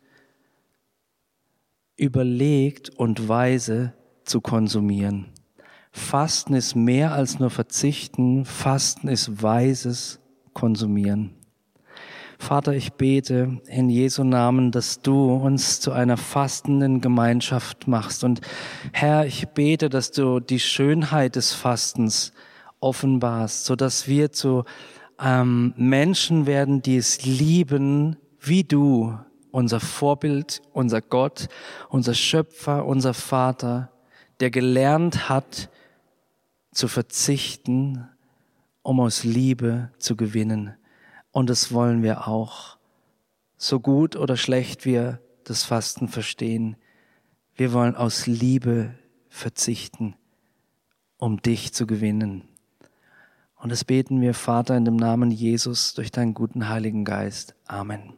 überlegt 1.99 2.89
und 2.91 3.29
weise 3.29 3.93
zu 4.25 4.41
konsumieren. 4.41 5.27
Fasten 5.91 6.55
ist 6.55 6.75
mehr 6.75 7.13
als 7.13 7.39
nur 7.39 7.51
verzichten, 7.51 8.45
Fasten 8.45 9.09
ist 9.09 9.43
weises 9.43 10.21
Konsumieren. 10.55 11.35
Vater, 12.39 12.73
ich 12.73 12.93
bete 12.93 13.61
in 13.67 13.91
Jesu 13.91 14.23
Namen, 14.23 14.71
dass 14.71 15.03
du 15.03 15.35
uns 15.35 15.81
zu 15.81 15.91
einer 15.91 16.17
fastenden 16.17 17.01
Gemeinschaft 17.01 17.89
machst. 17.89 18.23
Und 18.23 18.41
Herr, 18.93 19.27
ich 19.27 19.49
bete, 19.49 19.89
dass 19.89 20.13
du 20.13 20.39
die 20.39 20.61
Schönheit 20.61 21.35
des 21.35 21.53
Fastens 21.53 22.33
offenbarst, 22.79 23.65
so 23.65 23.75
dass 23.75 24.07
wir 24.07 24.31
zu 24.31 24.65
ähm, 25.21 25.75
Menschen 25.77 26.47
werden, 26.47 26.81
die 26.81 26.97
es 26.97 27.25
lieben, 27.25 28.17
wie 28.41 28.63
du, 28.63 29.19
unser 29.51 29.81
Vorbild, 29.81 30.63
unser 30.73 31.01
Gott, 31.01 31.49
unser 31.89 32.15
Schöpfer, 32.15 32.85
unser 32.87 33.15
Vater, 33.15 33.91
der 34.41 34.51
gelernt 34.51 35.29
hat 35.29 35.71
zu 36.73 36.89
verzichten, 36.89 38.09
um 38.83 39.01
aus 39.01 39.25
Liebe 39.25 39.91
zu 39.99 40.17
gewinnen. 40.17 40.75
Und 41.33 41.51
das 41.51 41.73
wollen 41.73 42.03
wir 42.03 42.29
auch. 42.29 42.79
So 43.57 43.81
gut 43.81 44.17
oder 44.17 44.37
schlecht 44.37 44.85
wir 44.85 45.21
das 45.45 45.65
Fasten 45.65 46.09
verstehen, 46.09 46.77
wir 47.55 47.73
wollen 47.73 47.97
aus 47.97 48.27
Liebe 48.27 48.95
verzichten, 49.29 50.15
um 51.17 51.43
dich 51.43 51.75
zu 51.75 51.87
gewinnen. 51.87 52.45
Und 53.57 53.73
das 53.73 53.85
beten 53.85 54.21
wir, 54.21 54.35
Vater, 54.35 54.77
in 54.77 54.85
dem 54.85 54.97
Namen 54.97 55.33
Jesus 55.33 55.95
durch 55.95 56.13
deinen 56.13 56.35
guten 56.35 56.69
Heiligen 56.69 57.05
Geist. 57.05 57.57
Amen. 57.67 58.18